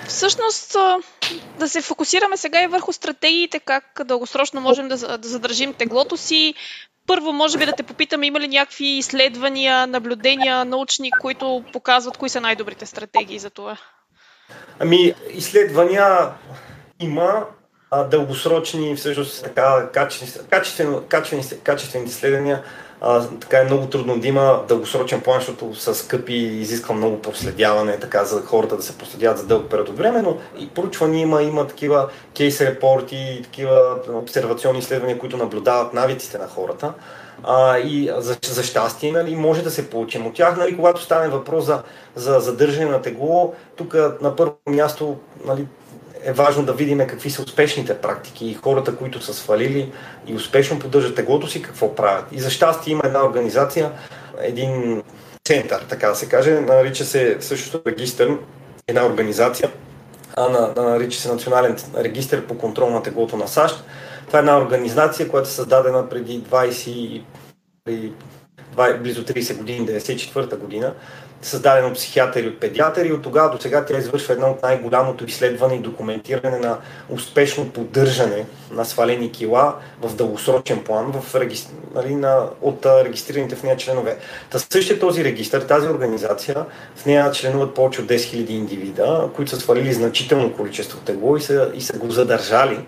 [0.08, 0.76] Всъщност,
[1.58, 6.54] да се фокусираме сега и върху стратегиите, как дългосрочно можем да, да задържим теглото си,
[7.06, 12.28] първо, може би да те попитам, има ли някакви изследвания, наблюдения, научни, които показват кои
[12.28, 13.76] са най-добрите стратегии за това?
[14.78, 16.30] Ами, изследвания
[17.00, 17.46] има,
[17.90, 22.62] а, дългосрочни, всъщност така, качествени, качествени, качествени изследвания
[23.00, 27.22] а, така е много трудно да има дългосрочен план, защото са скъпи и изисква много
[27.22, 31.22] проследяване, така за хората да се проследяват за дълъг период от време, но и поручвания
[31.22, 36.92] има, има такива кейс репорти, такива обсервационни изследвания, които наблюдават навиците на хората.
[37.42, 40.56] А, и за, за щастие нали, може да се получим от тях.
[40.56, 41.82] Нали, когато стане въпрос за,
[42.14, 45.66] за задържане на тегло, тук на първо място нали,
[46.22, 49.92] е важно да видим какви са успешните практики и хората, които са свалили
[50.26, 52.24] и успешно поддържат теглото си, какво правят.
[52.32, 53.92] И за щастие има една организация,
[54.40, 55.02] един
[55.46, 58.38] център, така да се каже, нарича се също регистър,
[58.88, 59.70] една организация,
[60.36, 63.84] а на, нарича се Национален регистр по контрол на теглото на САЩ.
[64.26, 67.22] Това е една организация, която е създадена преди 20,
[68.76, 70.94] близо 30 години, 94-та година,
[71.42, 73.12] създадено от психиатъри и от педиатъри.
[73.12, 76.78] От тогава до сега тя извършва едно от най-голямото изследване и документиране на
[77.10, 81.70] успешно поддържане на свалени кила в дългосрочен план в регистр...
[81.94, 82.48] нали, на...
[82.62, 84.18] от регистрираните в нея членове.
[84.50, 86.64] Та същия този регистр, тази организация,
[86.96, 91.40] в нея членуват повече от 10 000 индивида, които са свалили значително количество тегло и
[91.40, 92.78] са, и са го задържали.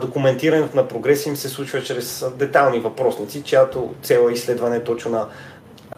[0.00, 5.26] Документирането на прогреси им се случва чрез детални въпросници, чиято цел е изследване точно на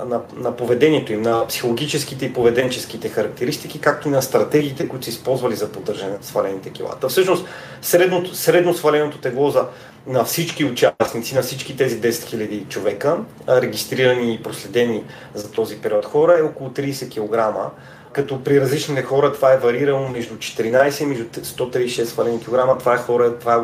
[0.07, 5.11] на, на поведението им, на психологическите и поведенческите характеристики, както и на стратегиите, които са
[5.11, 7.09] използвали за поддържане на свалените килата.
[7.09, 7.47] Всъщност,
[7.83, 9.67] средно, средно сваленото тегло за,
[10.07, 15.05] на всички участници, на всички тези 10 000 човека, регистрирани и проследени
[15.35, 17.71] за този период хора, е около 30 кг,
[18.13, 22.79] като при различните хора това е варирало между 14 и между 136 свалени килограма.
[22.79, 23.61] Това е хора, това е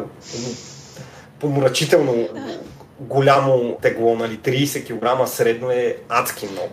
[1.41, 2.29] помрачително
[3.01, 6.73] голямо тегло, нали, 30 кг средно е адски много.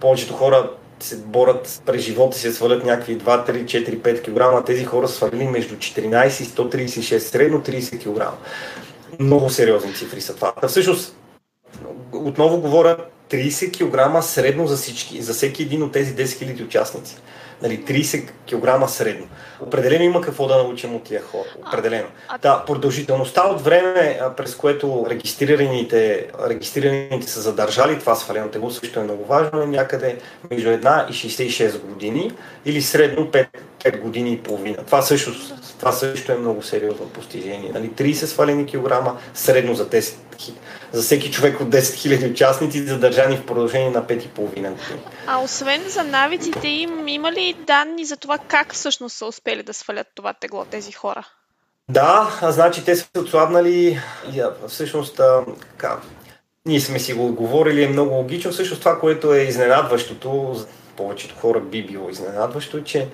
[0.00, 4.64] Повечето хора се борят през живота си, свалят някакви 2, 3, 4, 5 кг, а
[4.64, 8.32] тези хора свалили между 14 и 136, средно 30 кг.
[9.20, 10.52] Много сериозни цифри са това.
[10.68, 11.16] Всъщност,
[12.12, 12.96] отново говоря
[13.30, 17.16] 30 кг средно за всички, за всеки един от тези 10 000 участници
[17.62, 19.26] нали, 30 кг средно.
[19.60, 21.48] Определено има какво да научим от тия хора.
[21.66, 22.08] Определено.
[22.42, 29.04] Да, продължителността от време, през което регистрираните, регистрираните са задържали това свалено тегло, също е
[29.04, 30.18] много важно, е някъде
[30.50, 32.32] между 1 и 66 години
[32.64, 33.46] или средно 5,
[33.84, 34.76] 5 години и половина.
[34.86, 35.32] Това също,
[35.78, 37.70] това също е много сериозно постижение.
[37.74, 40.14] Нали, 30 свалени килограма средно за 10
[40.92, 44.68] за всеки човек от 10 000 участници, задържани в продължение на 5,5 години.
[45.26, 49.74] А освен за навиците им, има ли данни за това как всъщност са успели да
[49.74, 51.26] свалят това тегло тези хора?
[51.90, 54.00] Да, а значи те са отслабнали,
[54.68, 55.20] всъщност,
[55.60, 55.98] така,
[56.66, 58.52] ние сме си го говорили, е много логично.
[58.52, 63.08] Всъщност това, което е изненадващото, за повечето хора би било изненадващо, е, че,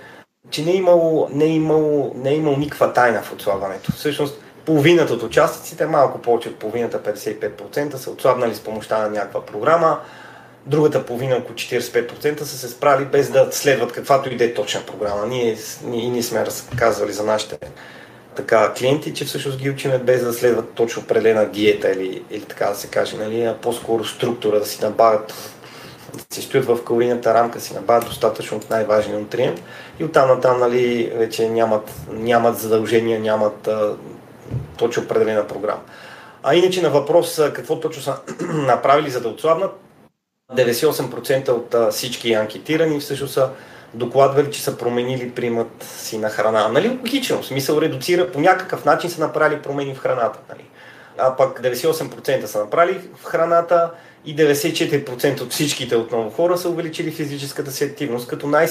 [0.50, 3.92] че не, е имало, не, е имало, не е имало никаква тайна в отслабването.
[3.92, 9.46] Всъщност половината от участниците, малко повече от половината, 55% са отслабнали с помощта на някаква
[9.46, 10.00] програма,
[10.66, 14.81] другата половина, около 45% са се справили без да следват каквато и да е точна
[14.81, 15.27] програма.
[15.27, 17.59] Ние, ние, ние сме разказвали за нашите
[18.37, 22.66] така, клиенти, че всъщност ги учиме без да следват точно определена диета или, или така
[22.66, 25.35] да се каже, нали, а по-скоро структура, да си набавят,
[26.14, 29.61] да си стоят в калорийната рамка, си набавят достатъчно от най-важния нутриент
[30.00, 33.96] и оттам натам нали, вече нямат, нямат задължения, нямат а,
[34.76, 35.80] точно определена програма.
[36.42, 38.16] А иначе на въпрос какво точно са
[38.52, 39.72] направили за да отслабнат,
[40.52, 43.50] 98% от всички анкетирани всъщност са
[43.94, 46.68] докладвали, че са променили примат си на храна.
[46.68, 50.38] Нали, логично, смисъл редуцира, по някакъв начин са направили промени в храната.
[50.48, 50.64] Нали.
[51.18, 53.90] А пък 98% са направили в храната
[54.24, 58.68] и 94% от всичките отново хора са увеличили физическата си активност, като най-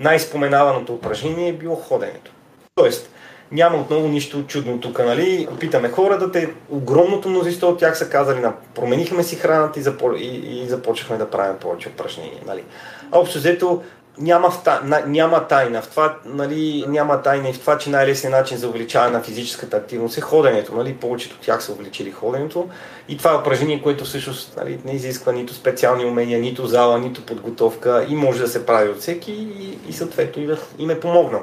[0.00, 2.30] най-споменаваното упражнение е било ходенето.
[2.74, 3.10] Тоест,
[3.52, 5.48] няма отново нищо чудно тук, нали?
[5.60, 10.12] Питаме хората, те, огромното мнозинство от тях са казали, на, променихме си храната и, запо,
[10.16, 12.64] и, и започнахме да правим повече упражнения, нали?
[13.12, 13.82] Общо взето,
[14.18, 14.62] няма, в,
[15.06, 19.12] няма тайна в това, нали, няма тайна и в това, че най-лесният начин за увеличаване
[19.12, 20.74] на физическата активност е ходенето.
[20.76, 20.94] Нали?
[20.94, 22.68] Повечето от тях са увеличили ходенето.
[23.08, 27.26] И това е упражнение, което всъщност нали, не изисква нито специални умения, нито зала, нито
[27.26, 31.42] подготовка и може да се прави от всеки и, и съответно да им е помогнал.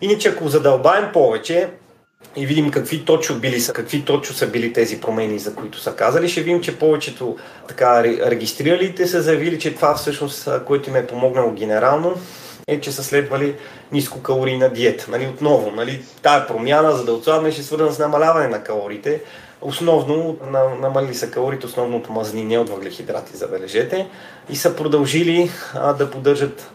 [0.00, 1.68] Иначе ако задълбаем повече
[2.36, 6.28] и видим какви точно, били, какви точно са били тези промени, за които са казали,
[6.28, 7.36] ще видим, че повечето
[7.68, 12.14] така регистриралите са заявили, че това всъщност, което им е помогнало генерално,
[12.68, 13.54] е, че са следвали
[13.92, 15.06] нискокалорийна диета.
[15.10, 19.20] Нали, отново, нали, тая промяна, за да отслабнеш, е свързана с намаляване на калориите.
[19.60, 24.08] Основно на, намалили са калориите, основно от мазнини, от въглехидрати, забележете,
[24.50, 26.70] и са продължили а, да поддържат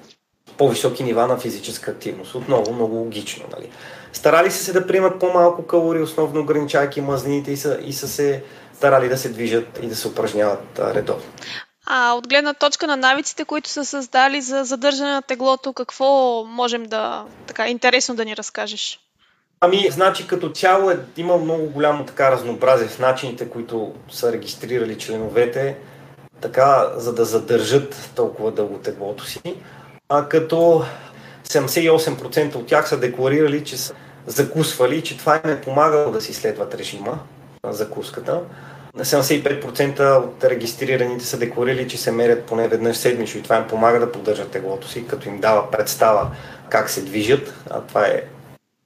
[0.62, 2.36] по-високи нива на физическа активност.
[2.36, 3.46] Отново много логично.
[3.52, 3.70] Нали.
[4.14, 8.44] Старали са се да приемат по-малко калории, основно ограничайки мазнините и са, и са се
[8.74, 11.24] старали да се движат и да се упражняват редовно.
[11.86, 16.84] А от гледна точка на навиците, които са създали за задържане на теглото, какво можем
[16.84, 19.00] да, така, интересно да ни разкажеш?
[19.62, 24.98] Ами, значи като цяло е, има много голямо така разнообразие в начините, които са регистрирали
[24.98, 25.78] членовете,
[26.42, 29.56] така, за да задържат толкова дълго теглото си
[30.14, 30.86] а като
[31.48, 33.94] 78% от тях са декларирали, че са
[34.28, 37.20] закусвали, че това им е помагало да си следват режима
[37.64, 38.42] на закуската.
[38.98, 44.00] 75% от регистрираните са декларирали, че се мерят поне веднъж седмично и това им помага
[44.00, 46.28] да поддържат теглото си, като им дава представа
[46.70, 47.54] как се движат.
[47.70, 48.24] А това е,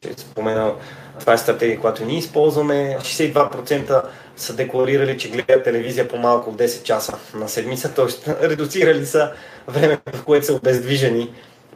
[0.01, 0.73] че спомена
[1.19, 2.97] Това е стратегия, която ние използваме.
[3.01, 4.03] 62%
[4.37, 8.31] са декларирали, че гледат телевизия по-малко от 10 часа на седмица, т.е.
[8.49, 9.31] редуцирали са
[9.67, 11.33] времето, в което са обездвижени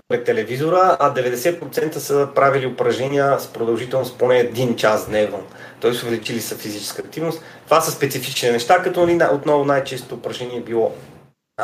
[0.08, 5.43] пред телевизора, а 90% са правили упражнения с продължителност поне един час дневно.
[5.82, 5.91] Т.е.
[5.91, 7.41] увеличили са физическа активност.
[7.65, 10.95] Това са специфични неща, като отново най-често упражнение е било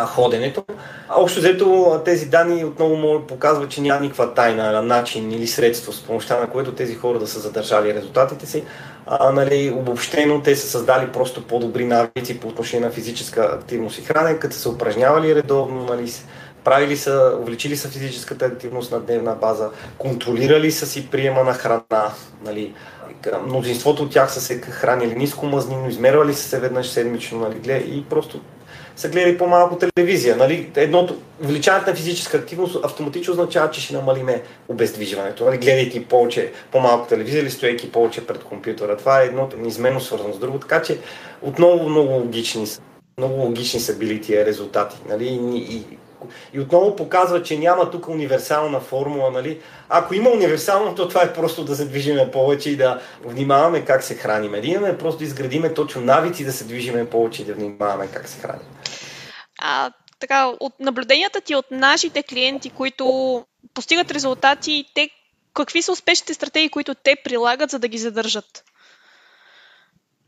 [0.06, 0.64] ходенето.
[1.16, 6.40] Общо взето тези данни отново показват, че няма никаква тайна, начин или средство, с помощта
[6.40, 8.64] на което тези хора да са задържали резултатите си.
[9.06, 14.02] А, нали, обобщено те са създали просто по-добри навици по отношение на физическа активност и
[14.02, 16.12] хранене, като са упражнявали редовно, нали,
[16.64, 22.12] правили са, увеличили са физическата активност на дневна база, контролирали са си приема на храна,
[22.46, 22.74] нали,
[23.46, 28.04] мнозинството от тях са се хранили ниско мазнino, измервали са се веднъж седмично нали, и
[28.10, 28.42] просто
[28.96, 30.38] са гледали по-малко телевизия.
[30.38, 30.72] Нали?
[30.76, 35.46] Едното, увеличаването на физическа активност автоматично означава, че ще намалиме обездвижването.
[35.46, 35.58] Нали?
[35.58, 38.98] Гледайки повече, по-малко телевизия или стоейки повече пред компютъра.
[38.98, 40.60] Това е едното неизменно свързано с друго.
[40.60, 40.98] Така че
[41.42, 42.82] отново много логични са.
[43.18, 44.98] Много логични са били тия резултати.
[45.10, 45.26] Нали?
[45.26, 45.84] И, и,
[46.54, 49.32] и отново показва, че няма тук универсална формула.
[49.32, 49.60] Нали?
[49.90, 54.04] Ако има универсално, то това е просто да се движиме повече и да внимаваме как
[54.04, 54.52] се храним.
[54.52, 58.30] Да имаме просто да изградиме точно навици да се движиме повече и да внимаваме как
[58.30, 58.75] се храним.
[59.68, 63.06] А, така, от наблюденията ти от нашите клиенти, които
[63.74, 65.10] постигат резултати, те
[65.54, 68.64] какви са успешните стратегии, които те прилагат, за да ги задържат?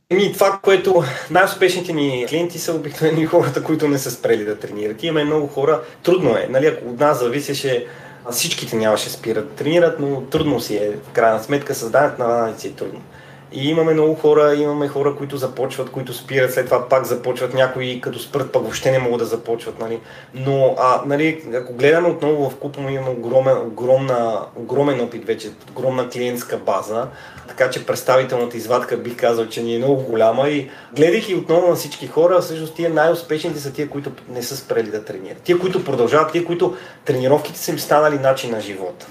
[0.10, 5.04] Еми, това, което най-успешните ни клиенти са обикновени хората, които не са спрели да тренират.
[5.04, 7.88] Имаме много хора, трудно е, нали, ако от нас зависеше,
[8.32, 12.68] всичките нямаше спират да тренират, но трудно си е, в крайна сметка, създаването на навици
[12.68, 13.02] е трудно.
[13.52, 18.02] И имаме много хора, имаме хора, които започват, които спират, след това пак започват, някои
[18.02, 19.80] като спрат, пък въобще не могат да започват.
[19.80, 20.00] Нали.
[20.34, 26.10] Но а, нали, ако гледаме отново в купа, имаме огромен, огромна, огромен опит вече, огромна
[26.10, 27.08] клиентска база,
[27.48, 31.76] така че представителната извадка бих казал, че ни е много голяма и гледайки отново на
[31.76, 35.42] всички хора, всъщност тия най-успешните са тия, които не са спрели да тренират.
[35.42, 39.08] Тия, които продължават, тия, които тренировките са им станали начин на живота.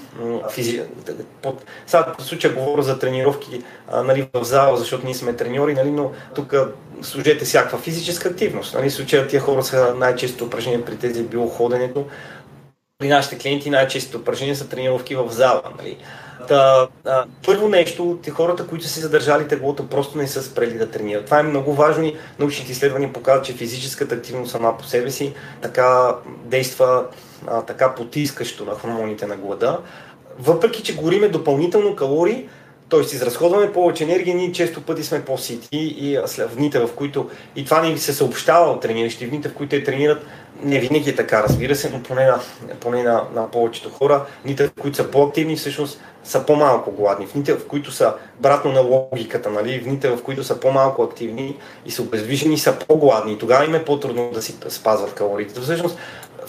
[0.51, 0.81] Физи...
[1.41, 1.63] Под...
[1.87, 3.63] Сега в случая говоря за тренировки
[4.03, 6.55] нали, в зала, защото ние сме треньори, нали, но тук
[7.01, 8.73] служете всякаква физическа активност.
[8.73, 12.05] Нали, случая тия хора са най-често упражнения при тези биоходенето.
[12.99, 15.61] При нашите клиенти най-често упражнения са тренировки в зала.
[15.77, 15.97] Нали.
[16.47, 20.91] Та, а, първо нещо, те хората, които са задържали теглото, просто не са спрели да
[20.91, 21.25] тренират.
[21.25, 25.33] Това е много важно и научните изследвания показват, че физическата активност сама по себе си
[25.61, 27.05] така действа
[27.47, 29.79] а, така потискащо на хормоните на глада.
[30.39, 32.49] Въпреки, че гориме допълнително калории,
[32.89, 32.99] т.е.
[32.99, 37.81] изразходваме повече енергия, ние често пъти сме по-сити и в дните, в които и това
[37.81, 40.25] ни се съобщава от трениращи, в дните, в които те тренират,
[40.63, 42.39] не винаги е така, разбира се, но поне на,
[42.79, 47.27] поне на, на повечето хора, дните, в които са по-активни, всъщност са по-малко гладни.
[47.27, 51.03] В дните, в които са, братно на логиката, нали, в дните, в които са по-малко
[51.03, 53.33] активни и са обездвижени, са по-гладни.
[53.33, 55.61] И тогава им е по-трудно да си спазват калориите.
[55.61, 55.97] Всъщност,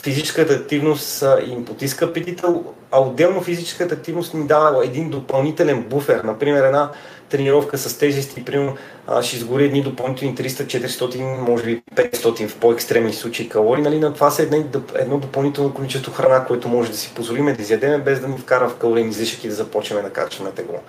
[0.08, 2.54] физическата активност им потиска апетита,
[2.90, 6.20] а отделно физическата активност ни дава един допълнителен буфер.
[6.24, 6.90] Например, една
[7.28, 8.76] тренировка с тежести, примерно
[9.22, 13.82] ще изгори едни допълнителни 300-400, може би 500 в по-екстремни случаи калории.
[13.82, 13.98] Нали?
[13.98, 17.98] На това са едно, едно допълнително количество храна, което може да си позволиме да изядеме,
[17.98, 20.80] без да ни вкара в калорийни излишък и да започнем да качваме тегло.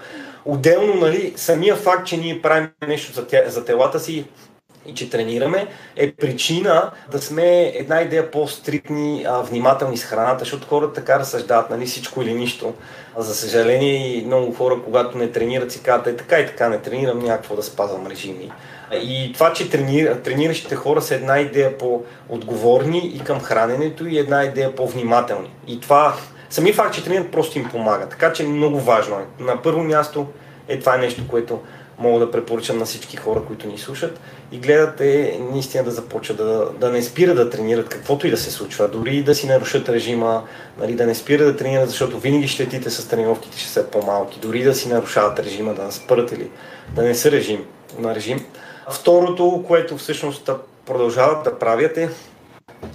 [0.46, 4.26] Отделно, нали, самия факт, че ние правим нещо за телата си,
[4.90, 10.94] и че тренираме, е причина да сме една идея по-стрикни, внимателни с храната, защото хората
[10.94, 12.74] така разсъждават, нали, всичко или нищо.
[13.18, 16.78] А за съжаление много хора, когато не тренират, си казват, е така и така, не
[16.78, 18.52] тренирам някакво да спазвам режими.
[18.94, 24.44] И това, че тренир, трениращите хора са една идея по-отговорни и към храненето и една
[24.44, 25.52] идея по-внимателни.
[25.68, 26.14] И това,
[26.50, 28.10] сами факт, че тренират, просто им помага.
[28.10, 29.44] Така че много важно е.
[29.44, 30.28] На първо място
[30.68, 31.60] е това нещо, което
[32.00, 34.20] мога да препоръчам на всички хора, които ни слушат
[34.52, 38.38] и гледат е наистина да започват да, да не спира да тренират каквото и да
[38.38, 40.44] се случва, дори да си нарушат режима,
[40.80, 44.64] нали, да не спира да тренират, защото винаги щетите с тренировките ще са по-малки, дори
[44.64, 46.50] да си нарушават режима, да спърят или
[46.96, 47.66] да не са режим,
[47.98, 48.46] на режим.
[48.92, 50.50] Второто, което всъщност
[50.86, 52.10] продължават да правят е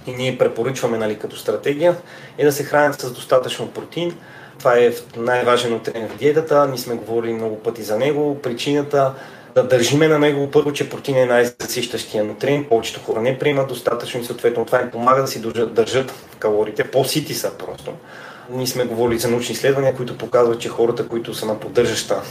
[0.07, 1.95] и ние препоръчваме нали, като стратегия,
[2.37, 4.17] е да се хранят с достатъчно протеин,
[4.59, 6.67] това е най-важен нутрент в диетата.
[6.67, 8.39] Ние сме говорили много пъти за него.
[8.43, 9.13] Причината
[9.55, 12.69] да държиме на него първо, че протеин е най-засищащия нутрент.
[12.69, 16.83] Повечето хора не приемат достатъчно и съответно това им помага да си държат, държат калориите.
[16.83, 17.93] По-сити са просто.
[18.49, 22.21] Ние сме говорили за научни изследвания, които показват, че хората, които са на поддържаща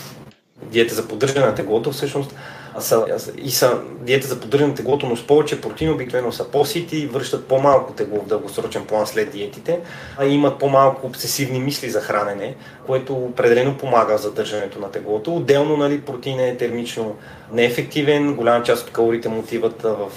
[0.62, 2.34] диета за поддържане на теглото, всъщност
[2.78, 3.06] са,
[3.38, 7.46] и са диета за поддържане теглото, но с повече протеин обикновено са по-сити и връщат
[7.46, 9.80] по-малко тегло в дългосрочен план след диетите,
[10.18, 12.54] а имат по-малко обсесивни мисли за хранене,
[12.86, 15.36] което определено помага за държането на теглото.
[15.36, 17.16] Отделно нали, протеин е термично
[17.52, 20.10] неефективен, голяма част от калорите му отиват в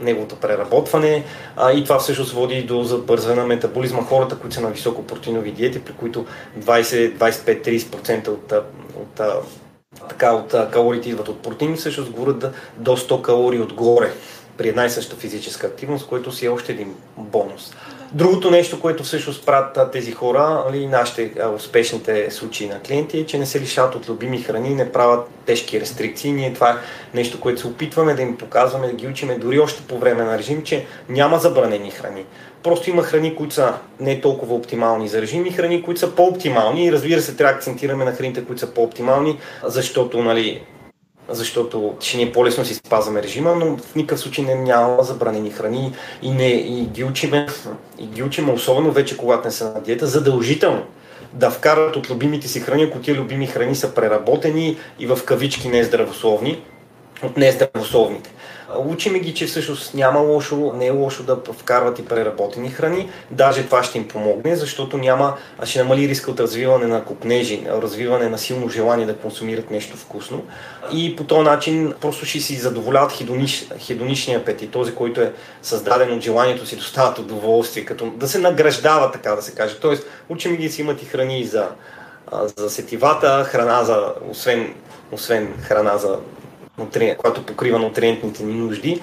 [0.00, 1.24] неговото преработване
[1.56, 4.02] а, и това всъщност води до забързване на метаболизма.
[4.02, 6.26] Хората, които са на високо протеинови диети, при които
[6.58, 8.52] 20-25-30% от,
[8.96, 9.20] от,
[10.08, 14.12] така, от калориите идват от протеин, всъщност говорят до 100 калории отгоре
[14.56, 17.72] при една и съща физическа активност, което си е още един бонус.
[18.12, 23.38] Другото нещо, което всъщност правят тези хора, нали, нашите успешните случаи на клиенти, е, че
[23.38, 26.32] не се лишават от любими храни, не правят тежки рестрикции.
[26.32, 26.76] Ние това е
[27.14, 30.38] нещо, което се опитваме да им показваме, да ги учиме дори още по време на
[30.38, 32.24] режим, че няма забранени храни.
[32.62, 36.86] Просто има храни, които са не толкова оптимални за режим и храни, които са по-оптимални.
[36.86, 40.62] И разбира се, трябва да акцентираме на храните, които са по-оптимални, защото нали,
[41.28, 45.50] защото ще ни е по-лесно си спазваме режима, но в никакъв случай не няма забранени
[45.50, 47.46] храни и, не, и, ги учиме,
[47.98, 50.82] и ги учиме, особено вече когато не са на диета, задължително
[51.32, 55.68] да вкарат от любимите си храни, ако тия любими храни са преработени и в кавички
[55.68, 56.62] нездравословни,
[57.22, 58.30] от нездравословните.
[58.76, 63.10] Учиме ги, че всъщност няма лошо, не е лошо да вкарват и преработени храни.
[63.30, 68.28] Даже това ще им помогне, защото няма, ще намали риска от развиване на купнежи, развиване
[68.28, 70.42] на силно желание да консумират нещо вкусно.
[70.92, 76.12] И по този начин просто ще си задоволяват хедонич, хедоничния апетит, този, който е създаден
[76.12, 79.76] от желанието си достават удоволствие, като да се награждава, така да се каже.
[79.80, 81.68] Тоест, учим ги си имат и храни за,
[82.56, 84.74] за сетивата, храна за, освен,
[85.12, 86.18] освен храна за
[87.18, 89.00] която покрива нутриентните ни нужди.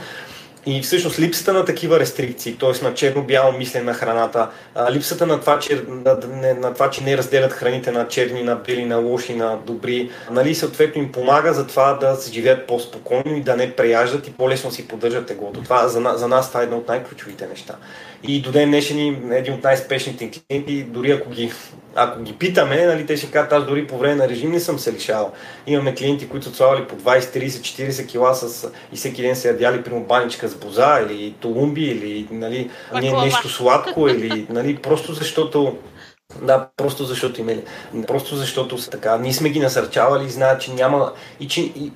[0.66, 2.84] И всъщност липсата на такива рестрикции, т.е.
[2.84, 4.50] на черно-бяло мислене на храната,
[4.92, 6.18] липсата на това, че, на,
[6.54, 10.56] на това, че не разделят храните на черни, на бели, на лоши, на добри, нали,
[10.56, 14.72] съответно им помага за това да се живеят по-спокойно и да не преяждат и по-лесно
[14.72, 15.64] си поддържат теглото.
[15.64, 17.76] Това за, за нас това е едно от най-ключовите неща.
[18.24, 21.52] И до ден днешен един от най-спешните клиенти, дори ако ги,
[21.96, 24.80] ако ги питаме, нали, те ще кажат, аз дори по време на режим не съм
[24.80, 25.34] се лишавал.
[25.68, 29.48] Имаме клиенти, които са славали по 20, 30, 40 кила с, и всеки ден се
[29.48, 35.78] ядяли при баничка боза или толумби или нали, не, нещо сладко или нали, просто защото
[36.42, 37.64] да, просто защото имели.
[38.08, 39.18] Просто защото са така.
[39.18, 41.12] Ние сме ги насърчавали знаят, че няма.
[41.40, 41.92] И, че, и,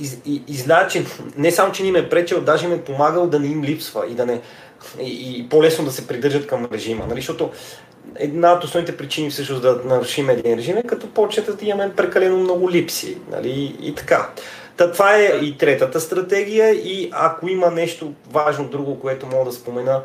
[0.00, 1.04] и, и, и знаят, че
[1.36, 4.06] не само, че ни ме е пречел, даже им е помагал да не им липсва
[4.10, 4.40] и да не,
[5.00, 7.06] и, и по-лесно да се придържат към режима.
[7.06, 7.20] Нали?
[7.20, 7.50] Защото
[8.16, 12.38] една от основните причини всъщност да нарушим един режим е като почнете да имаме прекалено
[12.38, 13.18] много липси.
[13.30, 13.76] Нали?
[13.82, 14.30] И така.
[14.76, 19.52] Та, това е и третата стратегия и ако има нещо важно друго, което мога да
[19.52, 20.00] спомена,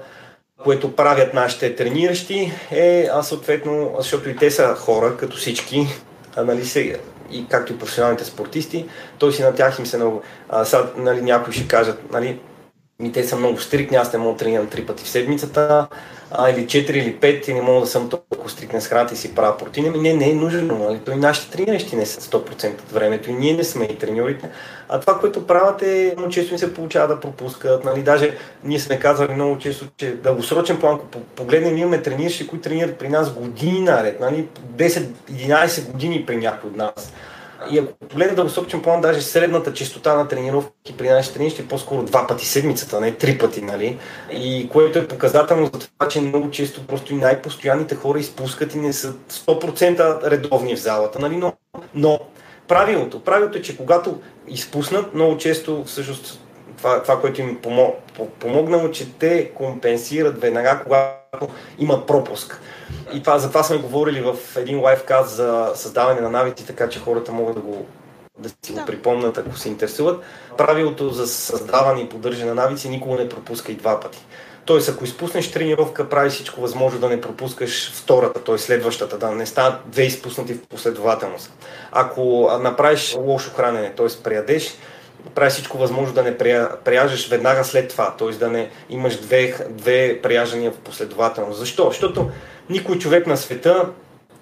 [0.64, 5.88] което правят нашите трениращи, е а съответно, защото и те са хора, като всички,
[6.36, 7.00] а, нали, се,
[7.32, 8.86] и както и професионалните спортисти,
[9.20, 10.02] той си на тях им се.
[10.50, 12.40] А, сега, нали, някои ще кажат, нали,
[13.00, 15.88] ми те са много стрикни, аз не мога да тренирам три пъти в седмицата,
[16.32, 19.18] а, или 4 или 5 и не мога да съм толкова стрикна с храната и
[19.18, 19.86] си правя протеин.
[19.88, 20.78] Ами не, не е нужно.
[20.78, 21.00] Нали?
[21.06, 24.50] Той нашите трениращи не са 100% от времето и ние не сме и треньорите.
[24.90, 27.86] А това, което правят е, много често ми се получава да пропускат.
[27.86, 28.04] Нали?
[28.04, 32.98] Даже ние сме казвали много често, че дългосрочен план, ако погледнем, имаме трениращи, които тренират
[32.98, 34.20] при нас години наред.
[34.20, 34.48] Нали?
[34.76, 37.14] 10-11 години при някой от нас.
[37.72, 42.04] И ако погледнем дългосрочен план, даже средната частота на тренировки при нашите тренировки е по-скоро
[42.04, 43.98] два пъти седмицата, не три пъти, нали?
[44.32, 48.78] И което е показателно за това, че много често просто и най-постоянните хора изпускат и
[48.78, 51.38] не са 100% редовни в залата, нали?
[51.38, 51.54] Но,
[51.94, 52.20] но
[52.68, 56.40] правилното, правилото е, че когато изпуснат, много често всъщност
[56.80, 57.60] това, това което им
[58.40, 61.48] помогнало, че те компенсират веднага, когато
[61.80, 62.62] има пропуск.
[63.14, 67.00] И това, за това сме говорили в един лайфкаст за създаване на навици, така че
[67.00, 67.86] хората могат да го
[68.40, 70.22] да си го припомнят, ако се интересуват.
[70.58, 74.26] Правилото за създаване и поддържане на навици никога не пропуска и два пъти.
[74.66, 78.58] Тоест, ако изпуснеш тренировка, прави всичко възможно да не пропускаш втората, т.е.
[78.58, 81.54] следващата, да не станат две изпуснати в последователност.
[81.92, 84.08] Ако направиш лошо хранене, т.е.
[84.24, 84.78] приядеш,
[85.36, 86.38] прави всичко възможно да не
[86.86, 88.32] прияжеш веднага след това, т.е.
[88.32, 91.60] да не имаш две, две прияждания в последователност.
[91.60, 91.88] Защо?
[91.88, 92.30] Защото
[92.70, 93.90] никой човек на света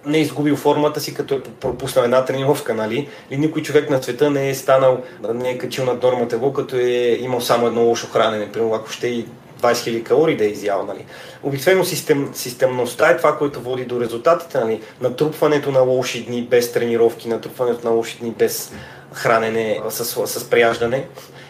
[0.05, 3.09] не е изгубил формата си, като е пропуснал една тренировка, нали?
[3.31, 5.03] Или никой човек на света не е станал,
[5.33, 8.51] не е качил на нормата тегло, като е имал само едно лошо хранене.
[8.51, 9.25] Примерно, ако ще и
[9.61, 10.85] 20 000 калории да е изял.
[10.85, 11.05] Нали.
[11.43, 14.59] Обикновено систем, системността е това, което води до резултатите.
[14.59, 14.81] Нали.
[15.01, 18.73] Натрупването на лоши дни без тренировки, натрупването на лоши дни без
[19.13, 21.07] хранене, с, с прияждане.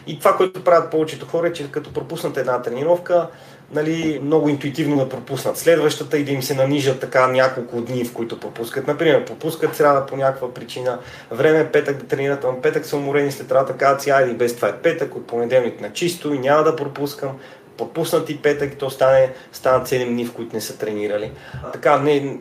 [0.08, 3.28] И това, което правят повечето хора е, че като пропуснат една тренировка,
[3.74, 8.14] нали, много интуитивно да пропуснат следващата и да им се нанижат така няколко дни, в
[8.14, 8.88] които пропускат.
[8.88, 11.00] Например, пропускат сряда по някаква причина,
[11.32, 14.56] време е петък да тренират, ама петък са уморени след работа, казват си, айде без
[14.56, 17.32] това е петък, от понеделник на чисто и няма да пропускам
[17.78, 21.32] пропуснати петък и то стане, станат 7 дни, в които не са тренирали.
[21.74, 22.38] Така, не,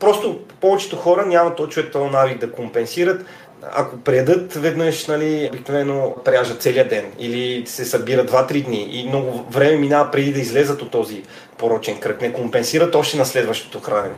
[0.00, 3.24] просто повечето хора нямат точно този навик да компенсират.
[3.62, 9.44] Ако предадат веднъж, нали, обикновено пряжат целия ден или се събират 2-3 дни и много
[9.50, 11.22] време минава преди да излезат от този
[11.58, 14.14] порочен кръг, не компенсират още на следващото хранене.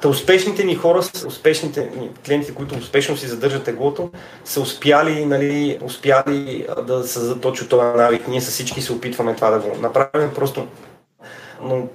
[0.00, 4.10] Та успешните ни хора, успешните ни клиенти, които успешно си задържат теглото,
[4.44, 8.28] са успяли, нали, успяли да създадат точно този навик.
[8.28, 10.30] Ние с всички се опитваме това да го направим.
[10.34, 10.66] Просто,
[11.62, 11.88] но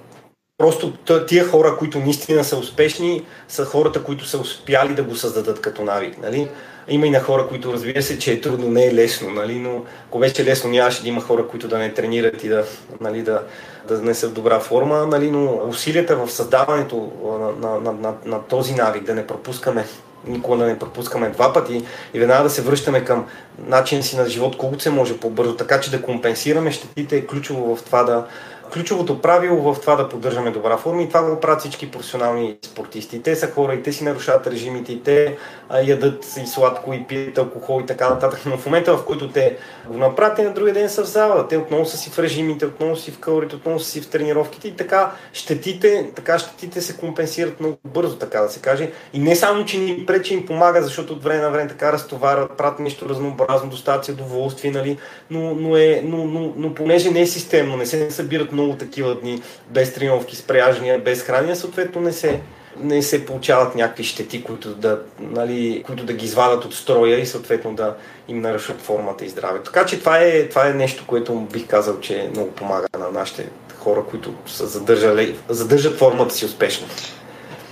[0.62, 0.92] просто
[1.26, 5.84] тия хора, които наистина са успешни, са хората, които са успяли да го създадат като
[5.84, 6.18] навик.
[6.22, 6.48] Нали?
[6.88, 9.54] Има и на хора, които разбира се, че е трудно, не е лесно, нали?
[9.54, 12.64] но ако беше лесно, нямаше да има хора, които да не тренират и да,
[13.00, 13.42] нали, да,
[13.88, 15.30] да не са в добра форма, нали?
[15.30, 19.84] но усилията в създаването на, на, на, на, на този навик, да не пропускаме
[20.26, 21.84] никога да не пропускаме два пъти
[22.14, 23.26] и веднага да се връщаме към
[23.66, 27.76] начин си на живот, колкото се може по-бързо, така че да компенсираме щетите е ключово
[27.76, 28.26] в това да,
[28.72, 33.22] ключовото правило в това да поддържаме добра форма и това го правят всички професионални спортисти.
[33.22, 35.36] Те са хора и те си нарушават режимите, и те
[35.68, 38.40] а, ядат и сладко, и пият алкохол и така нататък.
[38.46, 39.56] Но в момента, в който те
[39.88, 41.48] го направят, на другия ден са в зала.
[41.48, 44.68] Те отново са си в режимите, отново си в калорите, отново са си в тренировките
[44.68, 48.90] и така щетите, така щетите се компенсират много бързо, така да се каже.
[49.12, 52.56] И не само, че ни пречи им помага, защото от време на време така разтоварват,
[52.56, 54.98] правят нещо разнообразно, доставят си удоволствие, нали?
[55.30, 59.20] но, но, е, но, но, но, понеже не е системно, не се събират много такива
[59.20, 62.40] дни без тренировки, с прияжния, без храния, съответно не се,
[62.76, 67.26] не се получават някакви щети, които да, нали, които да ги извадат от строя и
[67.26, 67.96] съответно да
[68.28, 69.72] им нарушат формата и здравето.
[69.72, 73.48] Така че това е, това е нещо, което бих казал, че много помага на нашите
[73.78, 76.86] хора, които са задържали, задържат формата си успешно.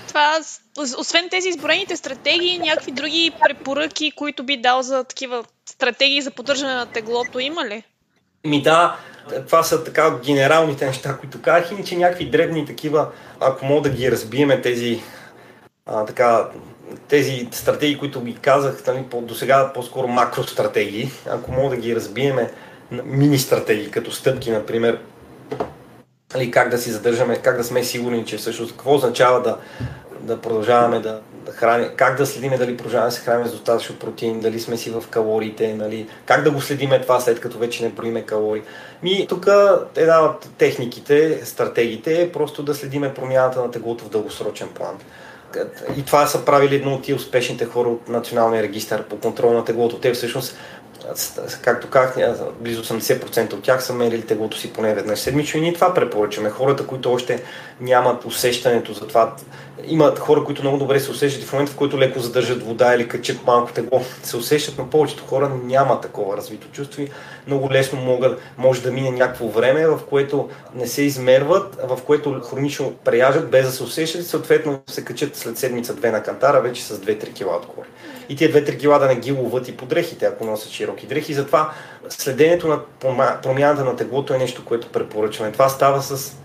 [0.08, 0.40] Това,
[0.98, 6.74] освен тези изброените стратегии, някакви други препоръки, които би дал за такива стратегии за поддържане
[6.74, 7.82] на теглото, има ли?
[8.44, 8.96] Ми да,
[9.46, 13.08] това са така генералните неща, които казах, иначе някакви дребни такива,
[13.40, 15.02] ако мога да ги разбиеме тези,
[15.86, 16.48] а, така,
[17.08, 22.50] тези стратегии, които ги казах, нали, до сега по-скоро макростратегии, ако мога да ги разбиеме
[23.04, 24.98] мини стратегии, като стъпки, например,
[26.34, 29.56] нали, как да си задържаме, как да сме сигурни, че всъщност какво означава да,
[30.20, 33.96] да продължаваме да, да храним, как да следиме дали продължаваме да се храним с достатъчно
[33.96, 37.84] протеин, дали сме си в калориите, нали, как да го следиме това след като вече
[37.84, 38.62] не броиме калории.
[39.02, 39.46] Ми, тук
[39.96, 44.98] една от техниките, стратегиите е просто да следиме промяната на теглото в дългосрочен план.
[45.96, 49.64] И това са правили едно от тия успешните хора от Националния регистр по контрол на
[49.64, 49.98] теглото.
[49.98, 50.56] Те всъщност
[51.62, 55.72] както казах, близо 80% от тях са мерили теглото си поне веднъж седмично и ние
[55.72, 56.50] това препоръчаме.
[56.50, 57.42] Хората, които още
[57.80, 59.34] нямат усещането за това,
[59.86, 62.94] имат хора, които много добре се усещат и в момента, в който леко задържат вода
[62.94, 67.08] или качат малко тегло, се усещат, но повечето хора няма такова развито чувство и
[67.46, 72.40] много лесно могат, може да мине някакво време, в което не се измерват, в което
[72.40, 76.84] хронично преяжат без да се усещат и съответно се качат след седмица-две на кантара вече
[76.84, 77.86] с 2-3 кила отгоре.
[78.28, 81.34] И тия 2-3 кила да не ги ловат и по дрехите, ако носят широки дрехи.
[81.34, 81.72] Затова
[82.08, 82.80] следението на
[83.42, 85.52] промяната на теглото е нещо, което препоръчваме.
[85.52, 86.36] Това става с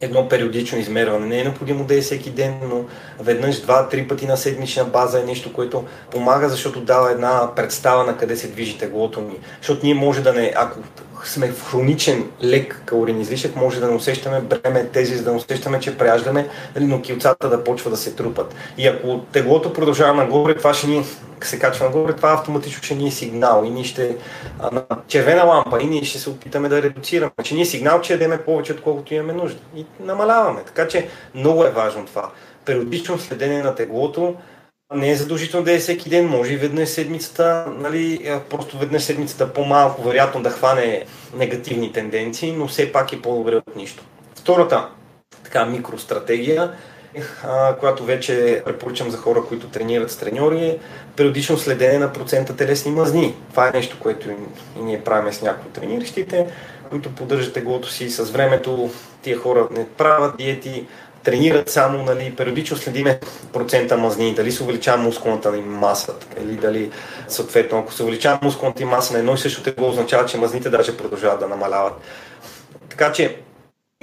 [0.00, 1.26] едно периодично измерване.
[1.26, 2.84] Не е необходимо да е всеки ден, но
[3.20, 8.16] веднъж, два-три пъти на седмична база е нещо, което помага, защото дава една представа на
[8.16, 9.38] къде се движи теглото ни.
[9.60, 10.80] Защото ние може да не, ако
[11.24, 15.36] сме в хроничен лек калорин излишък, може да не усещаме бреме тези, за да не
[15.36, 18.54] усещаме, че пряждаме, нали, но килцата да почва да се трупат.
[18.78, 21.04] И ако теглото продължава нагоре, това ще ни
[21.44, 24.16] се качва нагоре, това автоматично ще ни е сигнал и ние ще
[24.72, 27.32] на червена лампа и ние ще се опитаме да редуцираме.
[27.42, 29.58] Че ние е сигнал, че ядеме повече, отколкото имаме нужда.
[29.76, 30.60] И намаляваме.
[30.66, 32.30] Така че много е важно това.
[32.64, 34.34] Периодично следение на теглото,
[34.94, 39.52] не е задължително да е всеки ден, може и веднъж седмицата, нали, просто веднъж седмицата
[39.52, 41.04] по-малко, вероятно да хване
[41.36, 44.04] негативни тенденции, но все пак е по-добре от нищо.
[44.36, 44.88] Втората
[45.44, 46.72] така микростратегия,
[47.44, 50.78] а, която вече препоръчам за хора, които тренират с треньори, е
[51.16, 53.34] периодично следене на процента телесни мазни.
[53.50, 54.34] Това е нещо, което и
[54.82, 56.46] ние правим с някои трениращите,
[56.90, 58.90] които поддържат теглото си с времето.
[59.22, 60.86] Тия хора не правят диети,
[61.24, 63.20] тренират само, нали, периодично следиме
[63.52, 66.90] процента мазнини, дали се увеличава мускулната им маса, или дали
[67.28, 70.70] съответно, ако се увеличава мускулната им маса на едно и също тегло, означава, че мазните
[70.70, 71.94] даже продължават да намаляват.
[72.88, 73.36] Така че,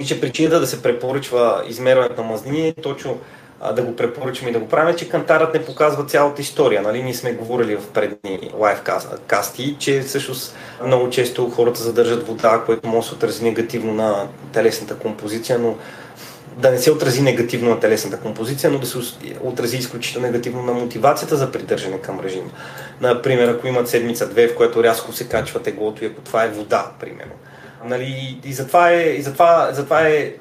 [0.00, 3.18] и че причината да се препоръчва измерването на мазнини е точно
[3.60, 6.82] а, да го препоръчаме и да го правим, че кантарът не показва цялата история.
[6.82, 7.02] Нали?
[7.02, 8.82] Ние сме говорили в предни лайв
[9.26, 14.28] касти, че всъщност много често хората задържат вода, което може да се отрази негативно на
[14.52, 15.76] телесната композиция, но
[16.56, 18.98] да не се отрази негативно на телесната композиция, но да се
[19.40, 22.50] отрази изключително негативно на мотивацията за придържане към режима.
[23.00, 26.90] Например, ако имат седмица-две, в което рязко се качва теглото и ако това е вода,
[27.00, 27.32] примерно.
[27.84, 30.32] Нали, и затова е, и затова, затова е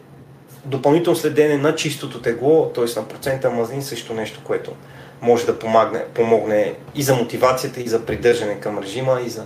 [0.66, 3.00] допълнително следене на чистото тегло, т.е.
[3.00, 4.72] на процента мазнин, също нещо, което
[5.22, 9.46] може да помогне, помогне и за мотивацията, и за придържане към режима, и за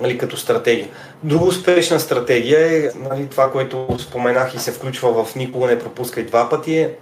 [0.00, 0.88] нали, като стратегия.
[1.22, 6.24] Друга успешна стратегия е нали, това, което споменах и се включва в Никога не пропускай
[6.24, 6.94] два пъти е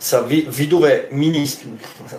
[0.00, 1.46] са видове, мини,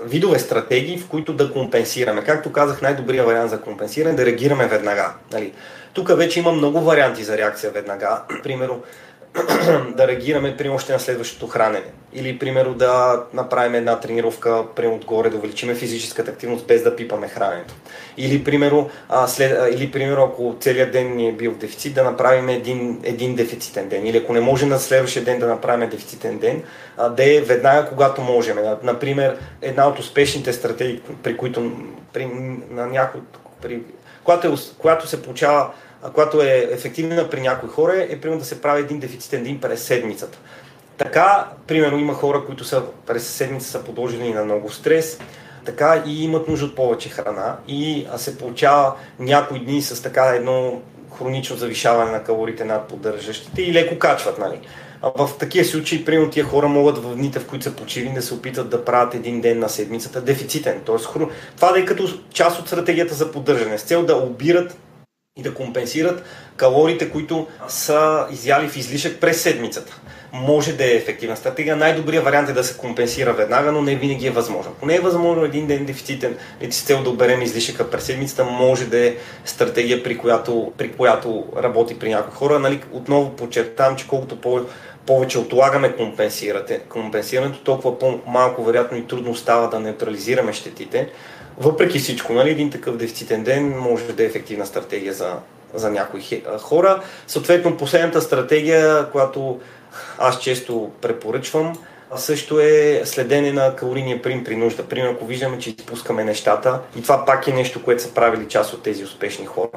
[0.06, 2.24] видове стратегии, в които да компенсираме.
[2.24, 5.14] Както казах, най-добрият вариант за компенсиране е да реагираме веднага.
[5.32, 5.54] Нали.
[5.94, 8.22] Тук вече има много варианти за реакция веднага.
[8.44, 8.82] Примерно,
[9.96, 11.92] да реагираме при още на следващото хранене.
[12.14, 17.28] Или, примерно, да направим една тренировка, примерно отгоре, да увеличиме физическата активност без да пипаме
[17.28, 17.74] храненето.
[18.18, 22.04] Или, примерно, а, след, а, или, примерно ако целият ден ни е бил дефицит, да
[22.04, 24.08] направим един, един дефицитен ден.
[24.08, 26.64] Или ако не може на следващия ден да направим дефицитен ден,
[26.98, 28.58] а, да е веднага, когато можем.
[28.84, 31.72] Например, една от успешните стратегии, при които
[32.14, 32.26] при,
[32.70, 33.22] на някой,
[33.62, 33.82] при,
[34.24, 35.72] която, е, която се получава
[36.14, 39.84] която е ефективна при някои хора, е примерно да се прави един дефицитен ден през
[39.84, 40.38] седмицата.
[41.04, 45.20] Така, примерно, има хора, които са през седмица са подложени на много стрес,
[45.66, 50.82] така и имат нужда от повече храна и се получава някои дни с така едно
[51.18, 54.60] хронично завишаване на калориите над поддържащите и леко качват, нали?
[55.02, 58.22] А в такива случаи, примерно, тия хора могат в дните, в които са почивни, да
[58.22, 60.82] се опитат да правят един ден на седмицата дефицитен.
[60.86, 61.10] Тоест,
[61.56, 64.78] това да е като част от стратегията за поддържане, с цел да обират
[65.38, 66.24] и да компенсират
[66.56, 70.02] калориите, които са изяли в излишък през седмицата.
[70.34, 71.76] Може да е ефективна стратегия.
[71.76, 74.72] Най-добрият вариант е да се компенсира веднага, но не винаги е възможно.
[74.78, 78.44] Ако не е възможно един ден дефицитен и с цел да оберем излишъка през седмицата,
[78.44, 79.16] може да е
[79.46, 82.60] стратегия, при която, при която работи при някои хора.
[82.60, 84.62] Нали, отново подчертавам, че колкото по
[85.06, 85.96] повече отлагаме
[86.90, 91.10] компенсирането, толкова по-малко вероятно и трудно става да неутрализираме щетите
[91.58, 95.34] въпреки всичко, нали, един такъв дефицитен ден може да е ефективна стратегия за,
[95.74, 96.22] за някои
[96.60, 97.02] хора.
[97.28, 99.60] Съответно, последната стратегия, която
[100.18, 101.78] аз често препоръчвам,
[102.16, 104.84] също е следене на калорийния прим при нужда.
[104.84, 108.74] Примерно, ако виждаме, че изпускаме нещата, и това пак е нещо, което са правили част
[108.74, 109.70] от тези успешни хора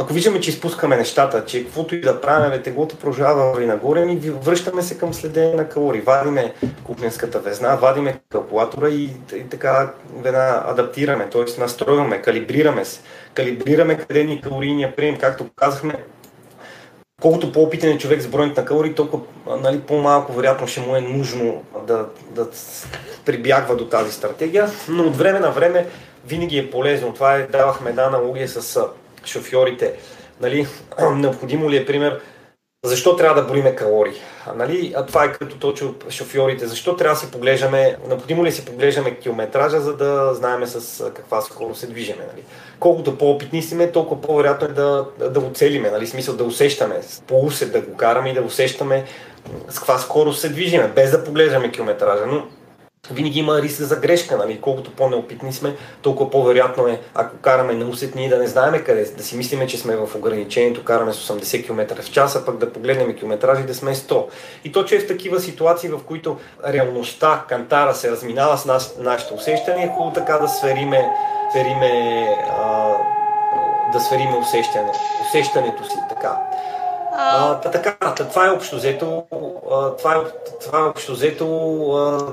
[0.00, 4.30] ако виждаме, че изпускаме нещата, че каквото и да правим, теглото продължава и нагоре, ни
[4.30, 6.00] връщаме се към следене на калории.
[6.00, 11.60] Вадиме кухненската везна, вадиме калкулатора и, и така веднага адаптираме, т.е.
[11.60, 13.00] настройваме, калибрираме се.
[13.34, 15.94] Калибрираме къде ни калорийния прием, както казахме,
[17.22, 19.22] колкото по-опитен е човек с броенето на калории, толкова
[19.62, 22.48] нали, по-малко вероятно ще му е нужно да, да
[23.24, 25.86] прибягва до тази стратегия, но от време на време
[26.26, 27.14] винаги е полезно.
[27.14, 28.88] Това е, давахме една аналогия с
[29.24, 29.94] шофьорите.
[30.40, 30.66] Нали,
[31.14, 32.20] необходимо ли е, пример,
[32.84, 34.20] защо трябва да броиме калории?
[34.46, 36.66] А, нали, а това е като точно шофьорите.
[36.66, 41.40] Защо трябва да си поглеждаме, необходимо ли си поглеждаме километража, за да знаем с каква
[41.40, 42.26] скорост се движиме.
[42.32, 42.44] Нали?
[42.80, 46.06] Колкото по-опитни сме, толкова по-вероятно е да, да го целиме, нали?
[46.06, 49.04] смисъл да усещаме, по усет да го караме и да усещаме
[49.68, 52.26] с каква скорост се движиме, без да поглеждаме километража.
[52.26, 52.46] Но
[53.10, 54.36] винаги има риск за грешка.
[54.36, 54.60] Нали?
[54.60, 59.22] Колкото по-неопитни сме, толкова по-вероятно е, ако караме на усетни, да не знаем къде, да
[59.22, 62.72] си мислиме, че сме в ограничението, караме с 80 км в час, а пък да
[62.72, 64.24] погледнем километражи да сме 100.
[64.64, 66.36] И точно е в такива ситуации, в които
[66.66, 71.10] реалността, кантара се разминава с нас, нашите усещания, е хубаво така да свериме,
[71.52, 72.92] свериме а,
[73.92, 74.92] да свериме усещане,
[75.28, 75.96] усещането си.
[76.08, 76.36] Така.
[77.20, 79.24] А, та, така, та, това е общо взето,
[79.98, 80.18] това е,
[80.64, 81.46] това е общо взето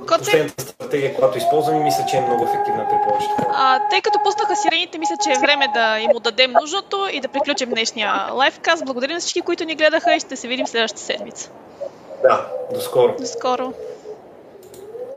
[0.07, 3.81] последната стратегия, която използвам и мисля, че е много ефективна при повечето хора.
[3.89, 7.69] Тъй като пуснаха сирените, мисля, че е време да им отдадем нужното и да приключим
[7.69, 8.85] днешния лайфкаст.
[8.85, 11.49] Благодаря на всички, които ни гледаха и ще се видим следващата седмица.
[12.21, 13.15] Да, до скоро.
[13.19, 13.73] До скоро.